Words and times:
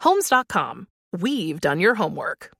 Homes.com. 0.00 0.86
We've 1.12 1.60
done 1.60 1.80
your 1.80 1.96
homework. 1.96 2.52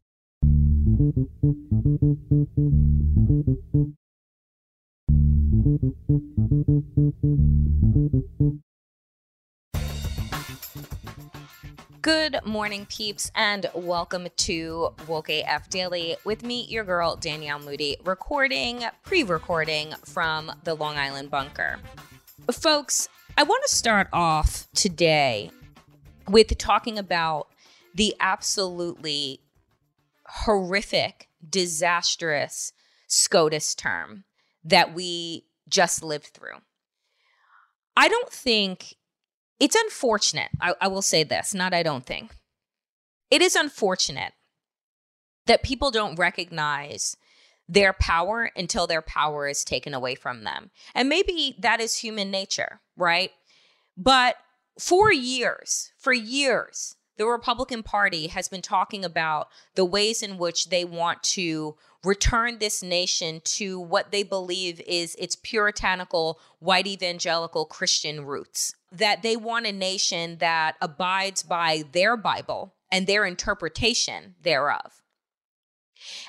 Good 12.03 12.39
morning, 12.45 12.87
peeps, 12.87 13.31
and 13.35 13.71
welcome 13.75 14.29
to 14.39 14.95
Woke 15.07 15.29
AF 15.29 15.69
Daily 15.69 16.17
with 16.25 16.43
me, 16.43 16.65
your 16.69 16.85
girl, 16.85 17.17
Danielle 17.17 17.61
Moody, 17.61 17.97
recording, 18.05 18.85
pre 19.03 19.23
recording 19.23 19.93
from 20.05 20.51
the 20.65 20.75
Long 20.75 20.97
Island 20.97 21.31
bunker. 21.31 21.79
Folks, 22.51 23.09
I 23.37 23.43
want 23.43 23.63
to 23.69 23.77
start 23.77 24.09
off 24.13 24.67
today 24.75 25.51
with 26.29 26.57
talking 26.59 26.99
about 26.99 27.49
the 27.95 28.15
absolutely 28.21 29.41
horrific, 30.27 31.29
disastrous 31.49 32.73
SCOTUS 33.07 33.75
term 33.75 34.25
that 34.65 34.95
we 34.95 35.47
just 35.69 36.03
lived 36.03 36.27
through. 36.27 36.59
I 37.97 38.09
don't 38.09 38.31
think 38.31 38.95
it's 39.59 39.77
unfortunate. 39.77 40.51
I, 40.61 40.75
I, 40.81 40.89
will 40.89 41.03
say 41.03 41.25
this, 41.25 41.55
not 41.55 41.75
I 41.75 41.83
don't 41.83 42.07
think. 42.07 42.37
It 43.31 43.43
is 43.43 43.57
unfortunate 43.57 44.33
that 45.47 45.63
people 45.63 45.91
don't 45.91 46.19
recognize 46.19 47.17
their 47.69 47.93
power 47.93 48.51
until 48.57 48.87
their 48.87 49.03
power 49.03 49.49
is 49.49 49.65
taken 49.65 49.95
away 49.95 50.15
from 50.15 50.45
them. 50.45 50.71
And 50.95 51.09
maybe 51.09 51.57
that 51.59 51.81
is 51.81 51.97
human 51.97 52.31
nature, 52.31 52.81
right? 52.97 53.31
But 53.97 54.37
for 54.79 55.13
years, 55.13 55.93
for 55.99 56.13
years, 56.13 56.97
the 57.19 57.27
Republican 57.27 57.83
Party 57.83 58.29
has 58.29 58.49
been 58.49 58.63
talking 58.63 59.05
about 59.05 59.49
the 59.75 59.85
ways 59.85 60.23
in 60.23 60.39
which 60.39 60.71
they 60.71 60.85
want 60.85 61.23
to 61.25 61.77
return 62.05 62.59
this 62.59 62.81
nation 62.81 63.41
to 63.45 63.81
what 63.81 64.13
they 64.13 64.23
believe 64.23 64.81
is 64.83 65.17
its 65.17 65.35
puritanical, 65.35 66.39
white 66.61 66.87
evangelical 66.87 67.65
Christian 67.65 68.25
roots. 68.25 68.73
That 68.93 69.23
they 69.23 69.37
want 69.37 69.67
a 69.67 69.73
nation 69.73 70.39
that 70.39 70.77
abides 70.81 71.43
by 71.43 71.83
their 71.91 72.17
Bible 72.17 72.77
and 72.91 73.07
their 73.07 73.25
interpretation 73.25 74.37
thereof. 74.43 75.03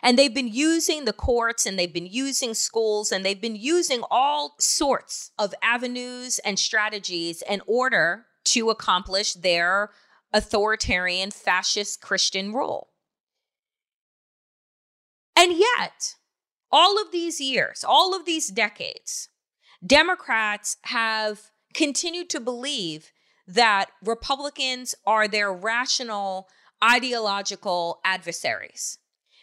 And 0.01 0.17
they've 0.17 0.33
been 0.33 0.47
using 0.47 1.05
the 1.05 1.13
courts 1.13 1.67
and 1.67 1.77
they've 1.77 1.93
been 1.93 2.07
using 2.07 2.55
schools 2.55 3.11
and 3.11 3.23
they've 3.23 3.39
been 3.39 3.55
using 3.55 4.01
all 4.09 4.55
sorts 4.59 5.31
of 5.37 5.53
avenues 5.61 6.39
and 6.39 6.57
strategies 6.57 7.43
in 7.47 7.61
order 7.67 8.25
to 8.53 8.69
accomplish 8.69 9.33
their 9.33 9.91
authoritarian 10.33 11.31
fascist 11.31 12.01
Christian 12.01 12.53
rule. 12.53 12.89
And 15.35 15.53
yet, 15.53 16.15
all 16.71 17.01
of 17.01 17.11
these 17.11 17.39
years, 17.39 17.83
all 17.87 18.15
of 18.15 18.25
these 18.25 18.49
decades, 18.49 19.29
Democrats 19.85 20.77
have 20.83 21.51
continued 21.73 22.29
to 22.31 22.39
believe 22.39 23.11
that 23.47 23.87
Republicans 24.03 24.93
are 25.05 25.27
their 25.27 25.51
rational 25.51 26.47
ideological 26.83 27.99
adversaries, 28.05 28.99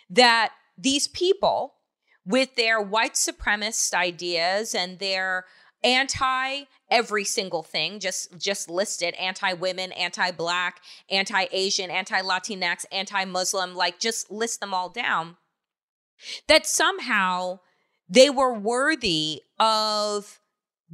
that 0.08 0.52
these 0.78 1.08
people, 1.08 1.74
with 2.24 2.54
their 2.56 2.80
white 2.80 3.14
supremacist 3.14 3.94
ideas 3.94 4.74
and 4.74 4.98
their 4.98 5.44
anti 5.86 6.64
every 6.90 7.24
single 7.24 7.62
thing 7.62 7.98
just 8.00 8.36
just 8.38 8.68
listed 8.68 9.14
anti 9.14 9.52
women 9.52 9.92
anti 9.92 10.30
black 10.30 10.80
anti 11.10 11.46
asian 11.52 11.90
anti 11.90 12.20
latinx 12.20 12.84
anti 12.92 13.24
muslim 13.24 13.74
like 13.74 13.98
just 13.98 14.30
list 14.30 14.60
them 14.60 14.74
all 14.74 14.88
down 14.88 15.36
that 16.48 16.66
somehow 16.66 17.58
they 18.08 18.30
were 18.30 18.52
worthy 18.52 19.42
of 19.58 20.40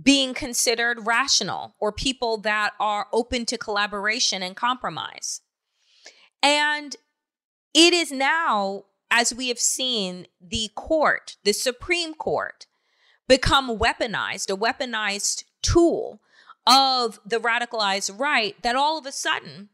being 0.01 0.33
considered 0.33 1.07
rational 1.07 1.75
or 1.79 1.93
people 1.93 2.39
that 2.39 2.73
are 2.81 3.09
open 3.13 3.45
to 3.47 3.59
collaboration 3.59 4.43
and 4.43 4.57
compromise. 4.57 5.43
And 6.43 6.97
it 7.75 7.93
is 7.93 8.11
now 8.11 8.85
as 9.11 9.35
we 9.35 9.49
have 9.49 9.59
seen 9.59 10.27
the 10.41 10.71
court 10.75 11.37
the 11.45 11.53
supreme 11.53 12.15
court 12.15 12.67
become 13.29 13.79
weaponized, 13.79 14.51
a 14.51 14.57
weaponized 14.57 15.45
tool 15.63 16.21
of 16.67 17.21
the 17.25 17.39
radicalized 17.39 18.19
right, 18.19 18.61
that 18.63 18.77
all 18.77 18.99
of 18.99 19.07
a 19.07 19.13
sudden, 19.13 19.69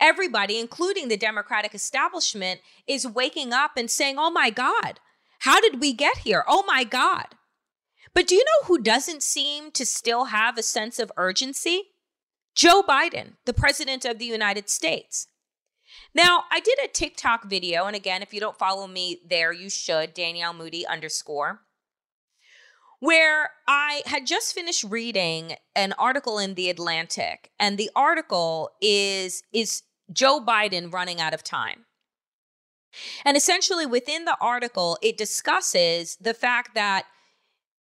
everybody, 0.00 0.58
including 0.58 1.08
the 1.08 1.16
Democratic 1.16 1.74
establishment, 1.74 2.60
is 2.86 3.06
waking 3.06 3.52
up 3.52 3.72
and 3.76 3.90
saying, 3.90 4.16
oh 4.18 4.30
my 4.30 4.50
God, 4.50 5.00
how 5.40 5.60
did 5.60 5.80
we 5.80 5.92
get 5.92 6.18
here? 6.18 6.44
Oh 6.48 6.64
my 6.66 6.84
God. 6.84 7.26
But 8.14 8.26
do 8.26 8.34
you 8.34 8.44
know 8.44 8.66
who 8.66 8.80
doesn't 8.80 9.22
seem 9.22 9.70
to 9.72 9.84
still 9.84 10.26
have 10.26 10.56
a 10.56 10.62
sense 10.62 10.98
of 10.98 11.12
urgency? 11.16 11.82
Joe 12.54 12.82
Biden, 12.82 13.32
the 13.44 13.52
president 13.52 14.04
of 14.04 14.18
the 14.18 14.24
United 14.24 14.68
States. 14.68 15.26
Now, 16.14 16.44
I 16.50 16.60
did 16.60 16.78
a 16.78 16.86
TikTok 16.86 17.44
video, 17.44 17.86
and 17.86 17.96
again, 17.96 18.22
if 18.22 18.32
you 18.32 18.38
don't 18.38 18.58
follow 18.58 18.86
me 18.86 19.20
there, 19.28 19.52
you 19.52 19.68
should, 19.68 20.14
Danielle 20.14 20.54
Moody 20.54 20.86
underscore 20.86 21.62
where 23.04 23.50
I 23.68 24.02
had 24.06 24.26
just 24.26 24.54
finished 24.54 24.82
reading 24.84 25.56
an 25.76 25.92
article 25.98 26.38
in 26.38 26.54
the 26.54 26.70
Atlantic 26.70 27.50
and 27.60 27.76
the 27.76 27.90
article 27.94 28.70
is 28.80 29.42
is 29.52 29.82
Joe 30.10 30.40
Biden 30.40 30.90
running 30.90 31.20
out 31.20 31.34
of 31.34 31.44
time. 31.44 31.84
And 33.24 33.36
essentially 33.36 33.84
within 33.84 34.24
the 34.24 34.38
article 34.40 34.96
it 35.02 35.18
discusses 35.18 36.16
the 36.18 36.32
fact 36.32 36.74
that 36.74 37.04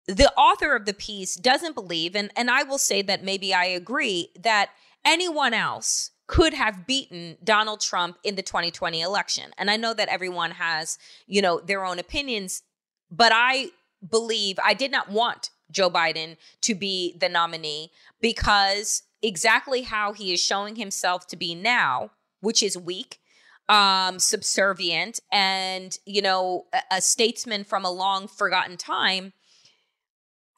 the 0.08 0.34
author 0.34 0.76
of 0.76 0.86
the 0.86 0.94
piece 0.94 1.36
doesn't 1.36 1.76
believe 1.76 2.16
and 2.16 2.32
and 2.36 2.50
I 2.50 2.64
will 2.64 2.80
say 2.80 3.04
that 3.04 3.24
maybe 3.24 3.54
I 3.54 3.66
agree 3.66 4.30
that 4.42 4.70
anyone 5.06 5.54
else 5.54 6.10
could 6.26 6.56
have 6.56 6.88
beaten 6.88 7.38
Donald 7.44 7.82
Trump 7.82 8.18
in 8.24 8.34
the 8.34 8.42
2020 8.42 9.00
election. 9.02 9.52
And 9.60 9.70
I 9.70 9.78
know 9.78 9.94
that 9.94 10.08
everyone 10.08 10.50
has, 10.50 10.98
you 11.28 11.40
know, 11.40 11.60
their 11.60 11.86
own 11.86 12.00
opinions, 12.00 12.64
but 13.12 13.32
I 13.32 13.70
believe 14.10 14.58
I 14.64 14.74
did 14.74 14.92
not 14.92 15.10
want 15.10 15.50
Joe 15.72 15.90
Biden 15.90 16.38
to 16.62 16.76
be 16.76 17.16
the 17.20 17.30
nominee 17.30 17.92
because 18.22 19.04
exactly 19.22 19.82
how 19.82 20.14
he 20.14 20.34
is 20.34 20.40
showing 20.40 20.76
himself 20.76 21.28
to 21.28 21.36
be 21.36 21.56
now 21.56 22.12
which 22.46 22.62
is 22.62 22.78
weak, 22.78 23.20
um, 23.68 24.20
subservient, 24.20 25.20
and, 25.32 25.98
you 26.06 26.22
know, 26.22 26.66
a, 26.72 26.98
a 26.98 27.02
statesman 27.02 27.64
from 27.64 27.84
a 27.84 27.92
long 27.92 28.28
forgotten 28.28 28.78
time, 28.78 29.34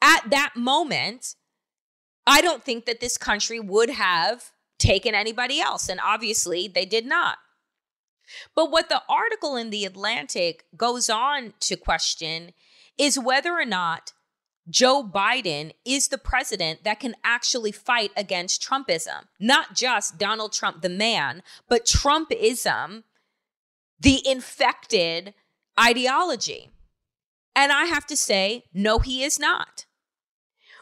at 0.02 0.28
that 0.30 0.52
moment, 0.54 1.34
I 2.26 2.42
don't 2.42 2.62
think 2.62 2.84
that 2.84 3.00
this 3.00 3.16
country 3.16 3.58
would 3.58 3.88
have 3.88 4.50
taken 4.78 5.14
anybody 5.14 5.60
else. 5.60 5.88
And 5.88 5.98
obviously, 6.04 6.68
they 6.68 6.84
did 6.84 7.06
not. 7.06 7.38
But 8.54 8.70
what 8.70 8.90
the 8.90 9.02
article 9.08 9.56
in 9.56 9.70
The 9.70 9.86
Atlantic 9.86 10.66
goes 10.76 11.08
on 11.08 11.54
to 11.60 11.76
question 11.76 12.52
is 12.98 13.18
whether 13.18 13.52
or 13.52 13.64
not 13.64 14.12
Joe 14.68 15.02
Biden 15.02 15.72
is 15.84 16.08
the 16.08 16.18
president 16.18 16.84
that 16.84 17.00
can 17.00 17.14
actually 17.24 17.72
fight 17.72 18.10
against 18.16 18.62
Trumpism. 18.62 19.24
Not 19.40 19.74
just 19.74 20.18
Donald 20.18 20.52
Trump, 20.52 20.82
the 20.82 20.90
man, 20.90 21.42
but 21.68 21.86
Trumpism, 21.86 23.04
the 23.98 24.26
infected 24.28 25.34
ideology. 25.80 26.70
And 27.56 27.72
I 27.72 27.84
have 27.86 28.06
to 28.06 28.16
say, 28.16 28.64
no, 28.74 28.98
he 28.98 29.24
is 29.24 29.38
not. 29.38 29.86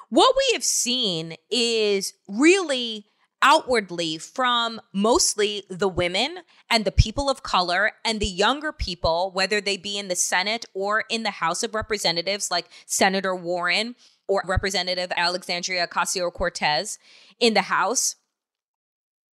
What 0.08 0.34
we 0.36 0.52
have 0.52 0.64
seen 0.64 1.34
is 1.50 2.14
really 2.28 3.06
outwardly 3.46 4.18
from 4.18 4.80
mostly 4.92 5.62
the 5.70 5.88
women 5.88 6.38
and 6.68 6.84
the 6.84 6.90
people 6.90 7.30
of 7.30 7.44
color 7.44 7.92
and 8.04 8.18
the 8.18 8.26
younger 8.26 8.72
people, 8.72 9.30
whether 9.32 9.60
they 9.60 9.76
be 9.76 9.96
in 9.96 10.08
the 10.08 10.16
Senate 10.16 10.66
or 10.74 11.04
in 11.08 11.22
the 11.22 11.30
House 11.30 11.62
of 11.62 11.72
Representatives, 11.72 12.50
like 12.50 12.68
Senator 12.86 13.36
Warren 13.36 13.94
or 14.26 14.42
Representative 14.44 15.12
Alexandria 15.16 15.86
Ocasio 15.86 16.32
Cortez 16.32 16.98
in 17.38 17.54
the 17.54 17.62
House, 17.62 18.16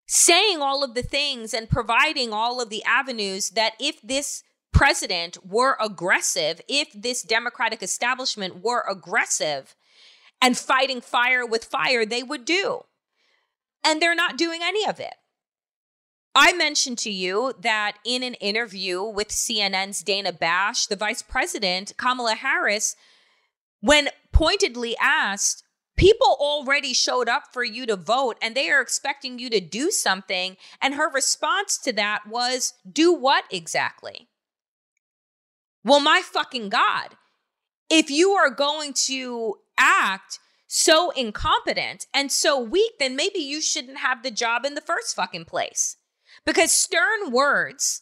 saying 0.07 0.61
all 0.61 0.85
of 0.85 0.93
the 0.93 1.03
things 1.03 1.55
and 1.55 1.71
providing 1.71 2.35
all 2.35 2.61
of 2.61 2.69
the 2.69 2.85
avenues 2.85 3.51
that 3.51 3.73
if 3.81 3.99
this 4.03 4.43
president 4.75 5.39
were 5.43 5.79
aggressive, 5.81 6.61
if 6.69 6.93
this 6.93 7.23
Democratic 7.23 7.83
establishment 7.83 8.63
were 8.63 8.85
aggressive 8.87 9.75
and 10.43 10.59
fighting 10.59 11.01
fire 11.01 11.47
with 11.47 11.65
fire, 11.65 12.05
they 12.05 12.23
would 12.23 12.45
do 12.45 12.83
and 13.85 14.01
they're 14.01 14.15
not 14.15 14.39
doing 14.39 14.61
any 14.63 14.87
of 14.87 15.01
it. 15.01 15.15
I 16.35 16.53
mentioned 16.55 16.99
to 16.99 17.11
you 17.11 17.53
that 17.61 17.99
in 18.05 18.23
an 18.23 18.35
interview 18.35 19.03
with 19.03 19.29
CNN's 19.29 20.03
Dana 20.03 20.33
Bash, 20.33 20.87
the 20.87 20.97
vice 20.97 21.21
president, 21.21 21.93
Kamala 21.99 22.35
Harris, 22.35 22.97
when 23.81 24.09
pointedly 24.33 24.97
asked, 24.99 25.63
people 25.97 26.37
already 26.41 26.95
showed 26.95 27.29
up 27.29 27.45
for 27.53 27.63
you 27.63 27.85
to 27.85 27.97
vote 27.97 28.39
and 28.41 28.55
they 28.55 28.71
are 28.71 28.81
expecting 28.81 29.39
you 29.39 29.51
to 29.51 29.61
do 29.61 29.91
something. 29.91 30.57
And 30.81 30.95
her 30.95 31.11
response 31.11 31.77
to 31.79 31.93
that 31.95 32.27
was, 32.27 32.73
do 32.91 33.13
what 33.13 33.45
exactly? 33.51 34.29
Well, 35.85 36.01
my 36.01 36.23
fucking 36.25 36.71
God, 36.71 37.17
if 37.91 38.11
you 38.11 38.31
are 38.31 38.51
going 38.51 38.95
to 39.07 39.57
act 39.77 40.39
so 40.75 41.11
incompetent 41.11 42.07
and 42.15 42.33
so 42.33 42.59
weak, 42.59 42.93
then 42.99 43.15
maybe 43.15 43.41
you 43.41 43.61
shouldn't 43.61 43.99
have 43.99 44.23
the 44.23 44.31
job 44.31 44.65
in 44.65 44.75
the 44.75 44.81
first 44.81 45.15
fucking 45.15 45.45
place. 45.45 45.99
Because 46.47 46.73
stern 46.73 47.31
words 47.31 48.01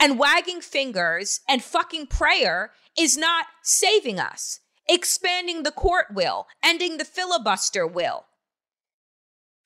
and 0.00 0.18
wagging 0.18 0.62
fingers 0.62 1.40
and 1.46 1.62
fucking 1.62 2.06
prayer 2.06 2.72
is 2.98 3.18
not 3.18 3.44
saving 3.62 4.18
us. 4.18 4.60
Expanding 4.88 5.64
the 5.64 5.70
court 5.70 6.06
will, 6.10 6.46
ending 6.64 6.96
the 6.96 7.04
filibuster 7.04 7.86
will. 7.86 8.24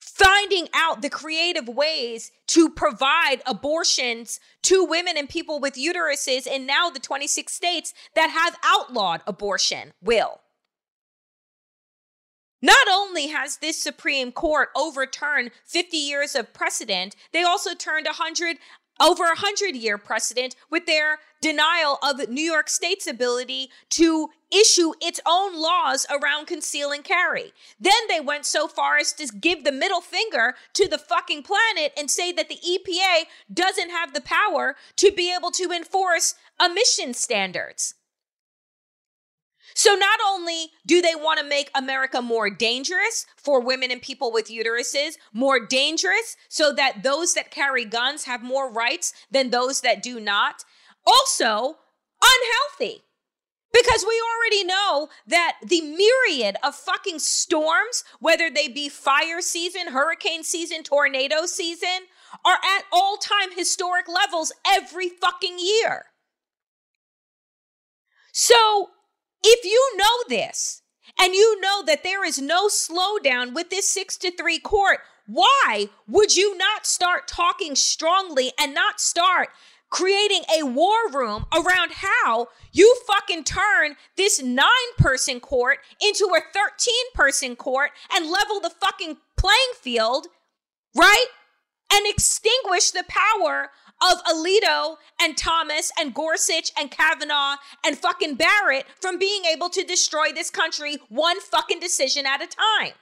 Finding 0.01 0.67
out 0.73 1.01
the 1.01 1.09
creative 1.09 1.69
ways 1.69 2.29
to 2.47 2.69
provide 2.69 3.41
abortions 3.45 4.41
to 4.63 4.83
women 4.83 5.15
and 5.15 5.29
people 5.29 5.61
with 5.61 5.75
uteruses 5.75 6.45
in 6.45 6.65
now 6.65 6.89
the 6.89 6.99
26 6.99 7.53
states 7.53 7.93
that 8.15 8.29
have 8.29 8.57
outlawed 8.65 9.21
abortion 9.25 9.93
will. 10.01 10.41
Not 12.63 12.87
only 12.89 13.27
has 13.27 13.57
this 13.57 13.77
Supreme 13.77 14.31
Court 14.31 14.69
overturned 14.73 15.51
50 15.65 15.97
years 15.97 16.33
of 16.33 16.53
precedent, 16.53 17.13
they 17.33 17.43
also 17.43 17.75
turned 17.75 18.05
100 18.05 18.57
over 19.01 19.25
a 19.25 19.35
100 19.35 19.75
year 19.75 19.97
precedent 19.97 20.55
with 20.69 20.85
their 20.85 21.19
denial 21.41 21.99
of 22.01 22.29
New 22.29 22.41
York 22.41 22.69
State's 22.69 23.05
ability 23.05 23.69
to 23.89 24.29
issue 24.49 24.93
its 25.01 25.19
own 25.25 25.59
laws 25.59 26.05
around 26.09 26.47
conceal 26.47 26.91
and 26.91 27.03
carry. 27.03 27.51
Then 27.81 28.07
they 28.07 28.21
went 28.21 28.45
so 28.45 28.69
far 28.69 28.95
as 28.95 29.11
to 29.13 29.27
give 29.27 29.65
the 29.65 29.73
middle 29.73 29.99
finger 29.99 30.55
to 30.75 30.87
the 30.87 30.97
fucking 30.97 31.43
planet 31.43 31.91
and 31.97 32.09
say 32.09 32.31
that 32.31 32.47
the 32.47 32.59
EPA 32.65 33.23
doesn't 33.53 33.89
have 33.89 34.13
the 34.13 34.21
power 34.21 34.77
to 34.95 35.11
be 35.11 35.35
able 35.35 35.51
to 35.51 35.69
enforce 35.73 36.35
emission 36.63 37.13
standards. 37.13 37.95
So 39.75 39.95
not 39.95 40.19
only 40.27 40.67
do 40.85 41.01
they 41.01 41.15
want 41.15 41.39
to 41.39 41.45
make 41.45 41.71
America 41.75 42.21
more 42.21 42.49
dangerous 42.49 43.25
for 43.35 43.61
women 43.61 43.91
and 43.91 44.01
people 44.01 44.31
with 44.31 44.49
uteruses, 44.49 45.13
more 45.33 45.65
dangerous 45.65 46.35
so 46.49 46.73
that 46.73 47.03
those 47.03 47.33
that 47.33 47.51
carry 47.51 47.85
guns 47.85 48.25
have 48.25 48.43
more 48.43 48.71
rights 48.71 49.13
than 49.31 49.49
those 49.49 49.81
that 49.81 50.03
do 50.03 50.19
not, 50.19 50.63
also 51.05 51.77
unhealthy. 52.21 53.03
Because 53.71 54.05
we 54.07 54.21
already 54.21 54.63
know 54.63 55.09
that 55.25 55.55
the 55.65 55.81
myriad 55.81 56.57
of 56.63 56.75
fucking 56.75 57.17
storms, 57.17 58.03
whether 58.19 58.51
they 58.51 58.67
be 58.67 58.87
fire 58.87 59.41
season, 59.41 59.87
hurricane 59.87 60.43
season, 60.43 60.83
tornado 60.83 61.47
season, 61.47 62.07
are 62.45 62.59
at 62.63 62.83
all 62.91 63.17
time 63.17 63.49
historic 63.55 64.07
levels 64.07 64.51
every 64.65 65.09
fucking 65.09 65.57
year. 65.57 66.05
So 68.31 68.89
if 69.43 69.65
you 69.65 69.97
know 69.97 70.23
this 70.29 70.81
and 71.19 71.33
you 71.33 71.59
know 71.61 71.83
that 71.85 72.03
there 72.03 72.25
is 72.25 72.39
no 72.39 72.67
slowdown 72.67 73.53
with 73.53 73.69
this 73.69 73.87
six 73.87 74.17
to 74.17 74.31
three 74.31 74.59
court, 74.59 74.99
why 75.25 75.89
would 76.07 76.35
you 76.35 76.57
not 76.57 76.85
start 76.85 77.27
talking 77.27 77.75
strongly 77.75 78.51
and 78.59 78.73
not 78.73 78.99
start 78.99 79.49
creating 79.89 80.41
a 80.59 80.63
war 80.63 81.09
room 81.11 81.45
around 81.53 81.91
how 81.91 82.47
you 82.71 82.95
fucking 83.05 83.43
turn 83.43 83.95
this 84.17 84.41
nine 84.41 84.67
person 84.97 85.39
court 85.39 85.77
into 86.01 86.25
a 86.35 86.41
13 86.51 86.93
person 87.13 87.55
court 87.55 87.91
and 88.11 88.29
level 88.29 88.59
the 88.59 88.71
fucking 88.71 89.17
playing 89.37 89.73
field, 89.79 90.25
right? 90.95 91.27
And 91.93 92.07
extinguish 92.07 92.89
the 92.89 93.03
power 93.07 93.69
of 94.11 94.23
Alito 94.25 94.97
and 95.21 95.37
Thomas 95.37 95.91
and 95.99 96.13
Gorsuch 96.13 96.71
and 96.77 96.91
Kavanaugh 96.91 97.55
and 97.85 97.97
fucking 97.97 98.35
Barrett 98.35 98.85
from 98.99 99.17
being 99.17 99.45
able 99.45 99.69
to 99.69 99.83
destroy 99.83 100.31
this 100.33 100.49
country 100.49 100.97
one 101.09 101.39
fucking 101.39 101.79
decision 101.79 102.25
at 102.25 102.41
a 102.41 102.47
time. 102.47 102.93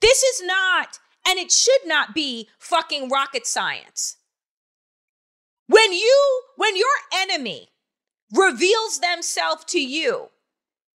This 0.00 0.22
is 0.22 0.42
not, 0.44 0.98
and 1.26 1.38
it 1.38 1.50
should 1.50 1.86
not 1.86 2.14
be 2.14 2.48
fucking 2.58 3.08
rocket 3.08 3.46
science. 3.46 4.16
When 5.66 5.92
you, 5.92 6.42
when 6.56 6.76
your 6.76 6.86
enemy 7.14 7.68
reveals 8.34 9.00
themselves 9.00 9.64
to 9.66 9.80
you, 9.80 10.28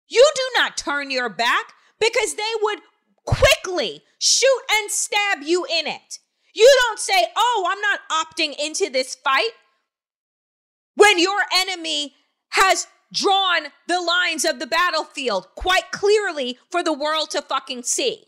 you 0.07 0.31
do 0.35 0.41
not 0.59 0.77
turn 0.77 1.11
your 1.11 1.29
back 1.29 1.73
because 1.99 2.35
they 2.35 2.43
would 2.61 2.79
quickly 3.25 4.03
shoot 4.19 4.61
and 4.71 4.91
stab 4.91 5.41
you 5.43 5.65
in 5.65 5.87
it. 5.87 6.19
You 6.55 6.73
don't 6.87 6.99
say, 6.99 7.27
oh, 7.35 7.69
I'm 7.69 7.81
not 7.81 7.99
opting 8.09 8.55
into 8.57 8.89
this 8.89 9.13
fight 9.13 9.51
when 10.95 11.19
your 11.19 11.41
enemy 11.53 12.15
has 12.51 12.87
drawn 13.13 13.67
the 13.87 14.01
lines 14.01 14.45
of 14.45 14.59
the 14.59 14.67
battlefield 14.67 15.47
quite 15.55 15.91
clearly 15.91 16.57
for 16.71 16.81
the 16.81 16.93
world 16.93 17.29
to 17.31 17.41
fucking 17.41 17.83
see. 17.83 18.23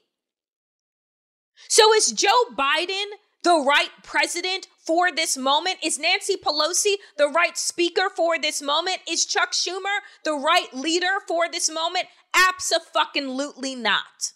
So 1.69 1.93
is 1.93 2.11
Joe 2.11 2.53
Biden 2.53 3.05
the 3.43 3.63
right 3.65 3.89
president 4.03 4.67
for 4.85 5.09
this 5.11 5.37
moment? 5.37 5.77
Is 5.81 5.97
Nancy 5.97 6.35
Pelosi 6.35 6.95
the 7.17 7.29
right 7.29 7.57
speaker 7.57 8.09
for 8.13 8.37
this 8.37 8.61
moment? 8.61 8.97
Is 9.09 9.25
Chuck 9.25 9.53
Schumer 9.53 9.99
the 10.25 10.33
right 10.33 10.73
leader 10.73 11.21
for 11.27 11.49
this 11.49 11.69
moment? 11.69 12.07
Absolutely 12.35 13.75
not. 13.75 14.33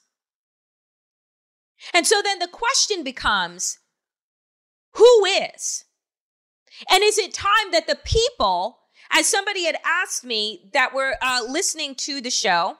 And 1.93 2.07
so 2.07 2.21
then 2.23 2.39
the 2.39 2.47
question 2.47 3.03
becomes 3.03 3.79
who 4.93 5.25
is? 5.25 5.85
And 6.89 7.03
is 7.03 7.17
it 7.17 7.33
time 7.33 7.71
that 7.71 7.87
the 7.87 7.99
people, 8.03 8.79
as 9.11 9.27
somebody 9.27 9.65
had 9.65 9.77
asked 9.85 10.23
me 10.23 10.69
that 10.73 10.93
were 10.93 11.15
uh, 11.21 11.41
listening 11.47 11.95
to 11.95 12.21
the 12.21 12.31
show, 12.31 12.77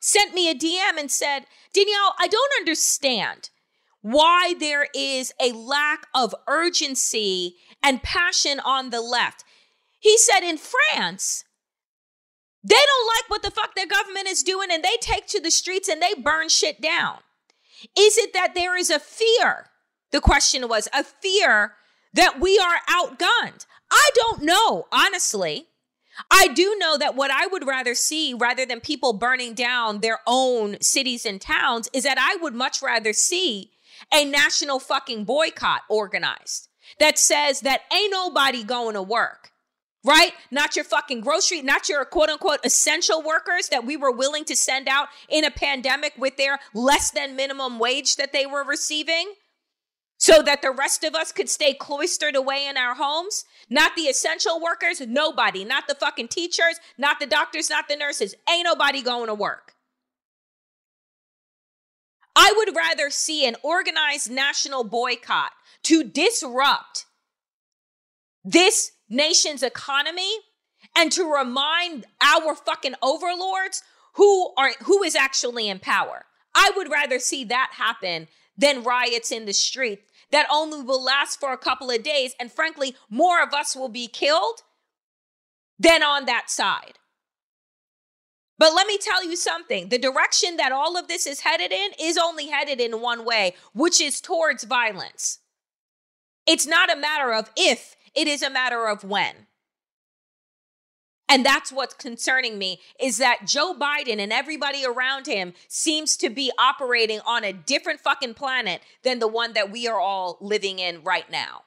sent 0.00 0.34
me 0.34 0.50
a 0.50 0.54
DM 0.54 0.98
and 0.98 1.10
said, 1.10 1.46
Danielle, 1.72 2.14
I 2.18 2.28
don't 2.28 2.52
understand 2.58 3.50
why 4.00 4.54
there 4.58 4.88
is 4.94 5.32
a 5.40 5.52
lack 5.52 6.06
of 6.14 6.34
urgency 6.46 7.56
and 7.82 8.02
passion 8.02 8.60
on 8.60 8.90
the 8.90 9.00
left. 9.00 9.44
He 9.98 10.16
said 10.16 10.40
in 10.40 10.56
France, 10.56 11.44
they 12.62 12.74
don't 12.74 13.06
like 13.06 13.30
what 13.30 13.42
the 13.42 13.50
fuck 13.50 13.74
their 13.74 13.86
government 13.86 14.28
is 14.28 14.42
doing 14.42 14.68
and 14.70 14.82
they 14.82 14.96
take 15.00 15.26
to 15.28 15.40
the 15.40 15.50
streets 15.50 15.88
and 15.88 16.00
they 16.00 16.14
burn 16.14 16.48
shit 16.48 16.80
down. 16.80 17.18
Is 17.96 18.18
it 18.18 18.32
that 18.32 18.54
there 18.54 18.76
is 18.76 18.90
a 18.90 18.98
fear 18.98 19.66
the 20.10 20.20
question 20.20 20.68
was 20.68 20.88
a 20.92 21.04
fear 21.04 21.74
that 22.14 22.40
we 22.40 22.58
are 22.58 22.80
outgunned. 22.88 23.66
I 23.90 24.10
don't 24.14 24.42
know, 24.42 24.86
honestly. 24.92 25.66
I 26.30 26.48
do 26.48 26.76
know 26.78 26.98
that 26.98 27.14
what 27.14 27.30
I 27.30 27.46
would 27.46 27.66
rather 27.66 27.94
see 27.94 28.34
rather 28.34 28.66
than 28.66 28.80
people 28.80 29.12
burning 29.12 29.54
down 29.54 30.00
their 30.00 30.18
own 30.26 30.80
cities 30.80 31.24
and 31.24 31.40
towns 31.40 31.88
is 31.92 32.04
that 32.04 32.18
I 32.18 32.36
would 32.42 32.54
much 32.54 32.82
rather 32.82 33.12
see 33.12 33.70
a 34.12 34.24
national 34.24 34.80
fucking 34.80 35.24
boycott 35.24 35.82
organized 35.88 36.68
that 36.98 37.18
says 37.18 37.60
that 37.60 37.82
ain't 37.92 38.10
nobody 38.10 38.64
going 38.64 38.94
to 38.94 39.02
work. 39.02 39.50
Right? 40.04 40.32
Not 40.50 40.76
your 40.76 40.84
fucking 40.84 41.20
grocery, 41.20 41.60
not 41.60 41.88
your 41.88 42.04
quote 42.04 42.30
unquote 42.30 42.60
essential 42.64 43.20
workers 43.20 43.68
that 43.68 43.84
we 43.84 43.96
were 43.96 44.12
willing 44.12 44.44
to 44.44 44.56
send 44.56 44.88
out 44.88 45.08
in 45.28 45.44
a 45.44 45.50
pandemic 45.50 46.14
with 46.16 46.36
their 46.36 46.60
less 46.72 47.10
than 47.10 47.36
minimum 47.36 47.78
wage 47.78 48.16
that 48.16 48.32
they 48.32 48.46
were 48.46 48.64
receiving 48.64 49.34
so 50.18 50.42
that 50.42 50.62
the 50.62 50.72
rest 50.72 51.04
of 51.04 51.14
us 51.14 51.30
could 51.30 51.48
stay 51.48 51.72
cloistered 51.72 52.34
away 52.34 52.66
in 52.66 52.76
our 52.76 52.94
homes. 52.96 53.44
Not 53.70 53.94
the 53.94 54.02
essential 54.02 54.60
workers, 54.60 55.00
nobody, 55.00 55.64
not 55.64 55.86
the 55.86 55.94
fucking 55.94 56.28
teachers, 56.28 56.80
not 56.98 57.20
the 57.20 57.26
doctors, 57.26 57.70
not 57.70 57.88
the 57.88 57.96
nurses. 57.96 58.34
Ain't 58.50 58.64
nobody 58.64 59.00
going 59.00 59.28
to 59.28 59.34
work. 59.34 59.74
I 62.34 62.52
would 62.56 62.74
rather 62.76 63.10
see 63.10 63.46
an 63.46 63.56
organized 63.62 64.30
national 64.30 64.84
boycott 64.84 65.52
to 65.84 66.04
disrupt 66.04 67.06
this 68.44 68.92
nation's 69.08 69.62
economy 69.62 70.30
and 70.96 71.10
to 71.12 71.24
remind 71.24 72.06
our 72.20 72.54
fucking 72.54 72.94
overlords 73.02 73.82
who 74.14 74.52
are 74.56 74.70
who 74.84 75.02
is 75.02 75.14
actually 75.14 75.68
in 75.68 75.78
power. 75.78 76.24
I 76.54 76.72
would 76.76 76.90
rather 76.90 77.18
see 77.18 77.44
that 77.44 77.70
happen 77.74 78.28
than 78.56 78.82
riots 78.82 79.30
in 79.30 79.44
the 79.44 79.52
street 79.52 80.02
that 80.30 80.46
only 80.52 80.82
will 80.82 81.02
last 81.02 81.40
for 81.40 81.52
a 81.52 81.58
couple 81.58 81.90
of 81.90 82.02
days. 82.02 82.34
And 82.38 82.52
frankly, 82.52 82.94
more 83.10 83.42
of 83.42 83.54
us 83.54 83.74
will 83.74 83.88
be 83.88 84.06
killed 84.06 84.62
than 85.78 86.02
on 86.02 86.26
that 86.26 86.50
side. 86.50 86.98
But 88.58 88.74
let 88.74 88.86
me 88.86 88.98
tell 88.98 89.24
you 89.24 89.36
something 89.36 89.88
the 89.88 89.98
direction 89.98 90.56
that 90.56 90.72
all 90.72 90.96
of 90.96 91.08
this 91.08 91.26
is 91.26 91.40
headed 91.40 91.72
in 91.72 91.90
is 92.00 92.18
only 92.18 92.48
headed 92.48 92.80
in 92.80 93.00
one 93.00 93.24
way, 93.24 93.54
which 93.72 94.00
is 94.00 94.20
towards 94.20 94.64
violence. 94.64 95.38
It's 96.46 96.66
not 96.66 96.92
a 96.92 96.96
matter 96.96 97.32
of 97.32 97.50
if, 97.56 97.94
it 98.14 98.26
is 98.26 98.42
a 98.42 98.50
matter 98.50 98.88
of 98.88 99.04
when. 99.04 99.47
And 101.28 101.44
that's 101.44 101.70
what's 101.70 101.94
concerning 101.94 102.56
me 102.56 102.80
is 102.98 103.18
that 103.18 103.46
Joe 103.46 103.74
Biden 103.78 104.18
and 104.18 104.32
everybody 104.32 104.84
around 104.84 105.26
him 105.26 105.52
seems 105.68 106.16
to 106.18 106.30
be 106.30 106.50
operating 106.58 107.20
on 107.26 107.44
a 107.44 107.52
different 107.52 108.00
fucking 108.00 108.34
planet 108.34 108.80
than 109.02 109.18
the 109.18 109.28
one 109.28 109.52
that 109.52 109.70
we 109.70 109.86
are 109.86 110.00
all 110.00 110.38
living 110.40 110.78
in 110.78 111.02
right 111.02 111.30
now. 111.30 111.62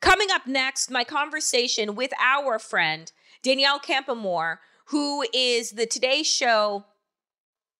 Coming 0.00 0.28
up 0.30 0.46
next, 0.46 0.90
my 0.90 1.04
conversation 1.04 1.94
with 1.94 2.12
our 2.22 2.58
friend, 2.58 3.12
Danielle 3.42 3.80
Campoamor, 3.80 4.58
who 4.86 5.24
is 5.34 5.72
the 5.72 5.86
Today 5.86 6.22
Show 6.22 6.84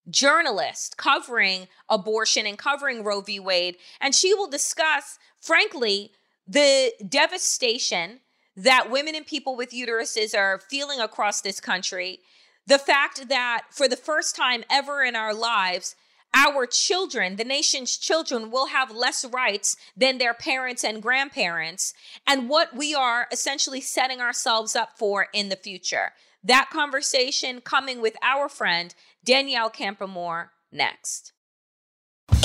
journalist 0.09 0.97
covering 0.97 1.69
abortion 1.89 2.47
and 2.47 2.59
covering 2.59 3.03
Roe 3.03 3.21
v. 3.21 3.41
Wade. 3.41 3.77
And 4.01 4.15
she 4.15 4.35
will 4.35 4.49
discuss, 4.49 5.19
frankly, 5.41 6.13
the 6.47 6.93
devastation 7.07 8.21
that 8.57 8.91
women 8.91 9.15
and 9.15 9.27
people 9.27 9.57
with 9.57 9.71
uteruses 9.71 10.37
are 10.37 10.61
feeling 10.71 11.01
across 11.01 11.41
this 11.41 11.61
country, 11.61 12.21
the 12.67 12.79
fact 12.79 13.29
that 13.29 13.65
for 13.71 13.87
the 13.89 13.97
first 13.97 14.35
time 14.35 14.65
ever 14.71 15.03
in 15.03 15.15
our 15.15 15.35
lives, 15.35 15.95
our 16.35 16.67
children, 16.67 17.37
the 17.37 17.45
nation's 17.45 17.97
children, 17.97 18.51
will 18.51 18.67
have 18.67 18.91
less 18.91 19.25
rights 19.25 19.77
than 19.97 20.19
their 20.19 20.35
parents 20.35 20.85
and 20.85 21.03
grandparents, 21.03 21.95
and 22.27 22.49
what 22.49 22.77
we 22.77 22.95
are 22.95 23.27
essentially 23.33 23.81
setting 23.81 24.21
ourselves 24.21 24.77
up 24.77 24.99
for 24.99 25.29
in 25.33 25.49
the 25.49 25.57
future. 25.57 26.13
That 26.43 26.69
conversation 26.71 27.61
coming 27.61 28.01
with 28.01 28.17
our 28.23 28.49
friend 28.49 28.95
Danielle 29.25 29.71
Campoamor 29.71 30.49
next. 30.71 31.33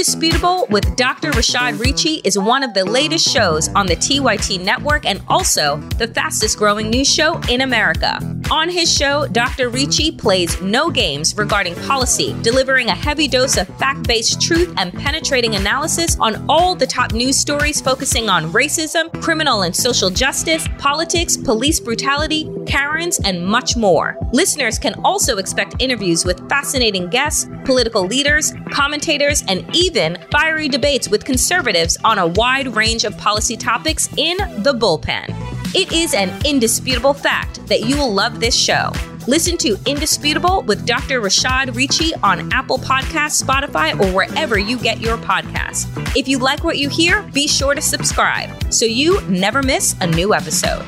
Indisputable 0.00 0.66
with 0.70 0.96
Dr. 0.96 1.30
Rashad 1.32 1.78
Richey 1.78 2.22
is 2.24 2.38
one 2.38 2.62
of 2.62 2.72
the 2.72 2.86
latest 2.86 3.28
shows 3.28 3.68
on 3.74 3.84
the 3.84 3.96
TYT 3.96 4.58
network 4.64 5.04
and 5.04 5.20
also 5.28 5.76
the 5.98 6.08
fastest 6.08 6.56
growing 6.56 6.88
news 6.88 7.06
show 7.06 7.38
in 7.50 7.60
America. 7.60 8.39
On 8.50 8.68
his 8.68 8.92
show, 8.92 9.26
Dr. 9.28 9.68
Richey 9.68 10.10
plays 10.10 10.60
no 10.60 10.90
games 10.90 11.36
regarding 11.36 11.74
policy, 11.86 12.34
delivering 12.42 12.88
a 12.88 12.94
heavy 12.94 13.28
dose 13.28 13.56
of 13.56 13.68
fact 13.78 14.08
based 14.08 14.40
truth 14.40 14.74
and 14.76 14.92
penetrating 14.92 15.54
analysis 15.54 16.16
on 16.18 16.44
all 16.48 16.74
the 16.74 16.86
top 16.86 17.12
news 17.12 17.38
stories 17.38 17.80
focusing 17.80 18.28
on 18.28 18.50
racism, 18.52 19.10
criminal 19.22 19.62
and 19.62 19.74
social 19.74 20.10
justice, 20.10 20.66
politics, 20.78 21.36
police 21.36 21.78
brutality, 21.78 22.50
Karens, 22.66 23.20
and 23.20 23.46
much 23.46 23.76
more. 23.76 24.16
Listeners 24.32 24.78
can 24.78 24.94
also 25.04 25.36
expect 25.36 25.76
interviews 25.78 26.24
with 26.24 26.48
fascinating 26.48 27.08
guests, 27.08 27.48
political 27.64 28.04
leaders, 28.04 28.52
commentators, 28.72 29.44
and 29.46 29.64
even 29.76 29.90
even 29.90 30.16
fiery 30.30 30.68
debates 30.68 31.08
with 31.08 31.24
conservatives 31.24 31.98
on 32.04 32.18
a 32.18 32.26
wide 32.26 32.68
range 32.76 33.04
of 33.04 33.16
policy 33.18 33.56
topics 33.56 34.08
in 34.16 34.36
the 34.62 34.72
bullpen. 34.72 35.49
It 35.72 35.92
is 35.92 36.14
an 36.14 36.32
indisputable 36.44 37.14
fact 37.14 37.64
that 37.68 37.82
you 37.82 37.96
will 37.96 38.12
love 38.12 38.40
this 38.40 38.56
show. 38.56 38.90
Listen 39.28 39.56
to 39.58 39.78
Indisputable 39.86 40.62
with 40.62 40.84
Dr. 40.84 41.20
Rashad 41.20 41.76
Richey 41.76 42.12
on 42.24 42.52
Apple 42.52 42.78
Podcasts, 42.78 43.40
Spotify, 43.40 43.92
or 44.00 44.12
wherever 44.12 44.58
you 44.58 44.76
get 44.76 45.00
your 45.00 45.16
podcasts. 45.18 45.86
If 46.16 46.26
you 46.26 46.38
like 46.38 46.64
what 46.64 46.78
you 46.78 46.88
hear, 46.88 47.22
be 47.32 47.46
sure 47.46 47.76
to 47.76 47.80
subscribe 47.80 48.50
so 48.72 48.84
you 48.84 49.20
never 49.28 49.62
miss 49.62 49.94
a 50.00 50.08
new 50.08 50.34
episode. 50.34 50.84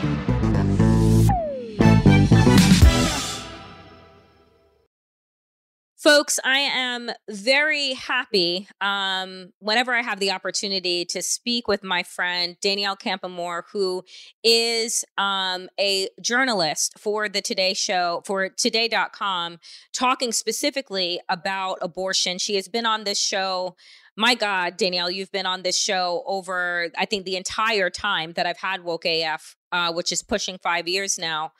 Folks, 6.03 6.41
I 6.43 6.59
am 6.59 7.13
very 7.31 7.93
happy 7.93 8.67
um, 8.81 9.53
whenever 9.61 9.95
I 9.95 10.03
have 10.03 10.19
the 10.19 10.33
opportunity 10.33 11.05
to 11.05 11.23
speak 11.23 11.69
with 11.69 11.85
my 11.85 12.03
friend 12.03 12.57
Danielle 12.61 12.97
Campoamor, 12.97 13.63
who 13.73 14.03
is 14.43 15.05
um, 15.17 15.69
a 15.79 16.09
journalist 16.21 16.99
for 16.99 17.29
the 17.29 17.41
Today 17.41 17.73
Show, 17.73 18.25
for 18.27 18.49
Today.com, 18.49 19.61
talking 19.93 20.33
specifically 20.33 21.21
about 21.29 21.79
abortion. 21.81 22.39
She 22.39 22.57
has 22.57 22.67
been 22.67 22.85
on 22.85 23.05
this 23.05 23.21
show. 23.21 23.77
My 24.17 24.35
God, 24.35 24.77
Danielle, 24.77 25.09
you've 25.09 25.31
been 25.31 25.47
on 25.47 25.63
this 25.63 25.79
show 25.79 26.25
over, 26.27 26.91
I 26.99 27.05
think, 27.05 27.27
the 27.27 27.37
entire 27.37 27.91
time 27.91 28.33
that 28.33 28.45
I've 28.45 28.59
had 28.59 28.83
Woke 28.83 29.05
AF, 29.05 29.55
uh, 29.71 29.93
which 29.93 30.11
is 30.11 30.21
pushing 30.21 30.59
five 30.59 30.89
years 30.89 31.17
now. 31.17 31.53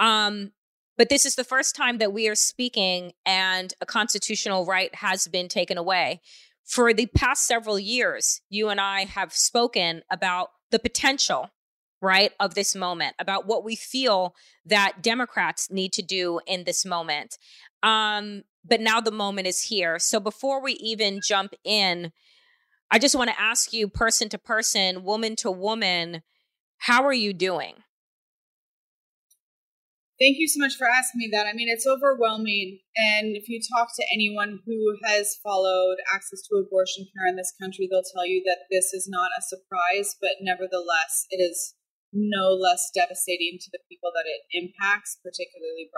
Um, 0.00 0.52
but 0.96 1.08
this 1.08 1.24
is 1.24 1.34
the 1.34 1.44
first 1.44 1.74
time 1.74 1.98
that 1.98 2.12
we 2.12 2.28
are 2.28 2.34
speaking 2.34 3.12
and 3.24 3.74
a 3.80 3.86
constitutional 3.86 4.66
right 4.66 4.94
has 4.96 5.26
been 5.28 5.48
taken 5.48 5.78
away. 5.78 6.20
For 6.64 6.92
the 6.92 7.06
past 7.06 7.46
several 7.46 7.78
years, 7.78 8.40
you 8.48 8.68
and 8.68 8.80
I 8.80 9.04
have 9.04 9.32
spoken 9.32 10.02
about 10.10 10.50
the 10.70 10.78
potential, 10.78 11.50
right, 12.00 12.32
of 12.38 12.54
this 12.54 12.74
moment, 12.74 13.14
about 13.18 13.46
what 13.46 13.64
we 13.64 13.74
feel 13.74 14.34
that 14.64 15.02
Democrats 15.02 15.70
need 15.70 15.92
to 15.94 16.02
do 16.02 16.40
in 16.46 16.64
this 16.64 16.84
moment. 16.84 17.36
Um, 17.82 18.42
but 18.64 18.80
now 18.80 19.00
the 19.00 19.10
moment 19.10 19.48
is 19.48 19.62
here. 19.62 19.98
So 19.98 20.20
before 20.20 20.62
we 20.62 20.74
even 20.74 21.20
jump 21.26 21.54
in, 21.64 22.12
I 22.90 22.98
just 22.98 23.16
want 23.16 23.30
to 23.30 23.40
ask 23.40 23.72
you, 23.72 23.88
person 23.88 24.28
to 24.28 24.38
person, 24.38 25.02
woman 25.02 25.34
to 25.36 25.50
woman, 25.50 26.22
how 26.78 27.04
are 27.04 27.12
you 27.12 27.32
doing? 27.32 27.76
Thank 30.22 30.38
you 30.38 30.46
so 30.46 30.62
much 30.62 30.78
for 30.78 30.86
asking 30.86 31.18
me 31.18 31.28
that. 31.34 31.50
I 31.50 31.52
mean, 31.52 31.66
it's 31.66 31.82
overwhelming. 31.82 32.78
And 32.94 33.34
if 33.34 33.50
you 33.50 33.58
talk 33.58 33.90
to 33.98 34.06
anyone 34.14 34.62
who 34.62 34.94
has 35.02 35.34
followed 35.42 35.98
access 36.14 36.46
to 36.46 36.62
abortion 36.62 37.10
care 37.10 37.26
in 37.26 37.34
this 37.34 37.50
country, 37.58 37.90
they'll 37.90 38.06
tell 38.06 38.22
you 38.22 38.38
that 38.46 38.70
this 38.70 38.94
is 38.94 39.10
not 39.10 39.34
a 39.34 39.42
surprise, 39.42 40.14
but 40.22 40.38
nevertheless, 40.38 41.26
it 41.34 41.42
is 41.42 41.74
no 42.14 42.54
less 42.54 42.86
devastating 42.94 43.58
to 43.66 43.70
the 43.74 43.82
people 43.90 44.14
that 44.14 44.30
it 44.30 44.46
impacts, 44.54 45.18
particularly 45.18 45.90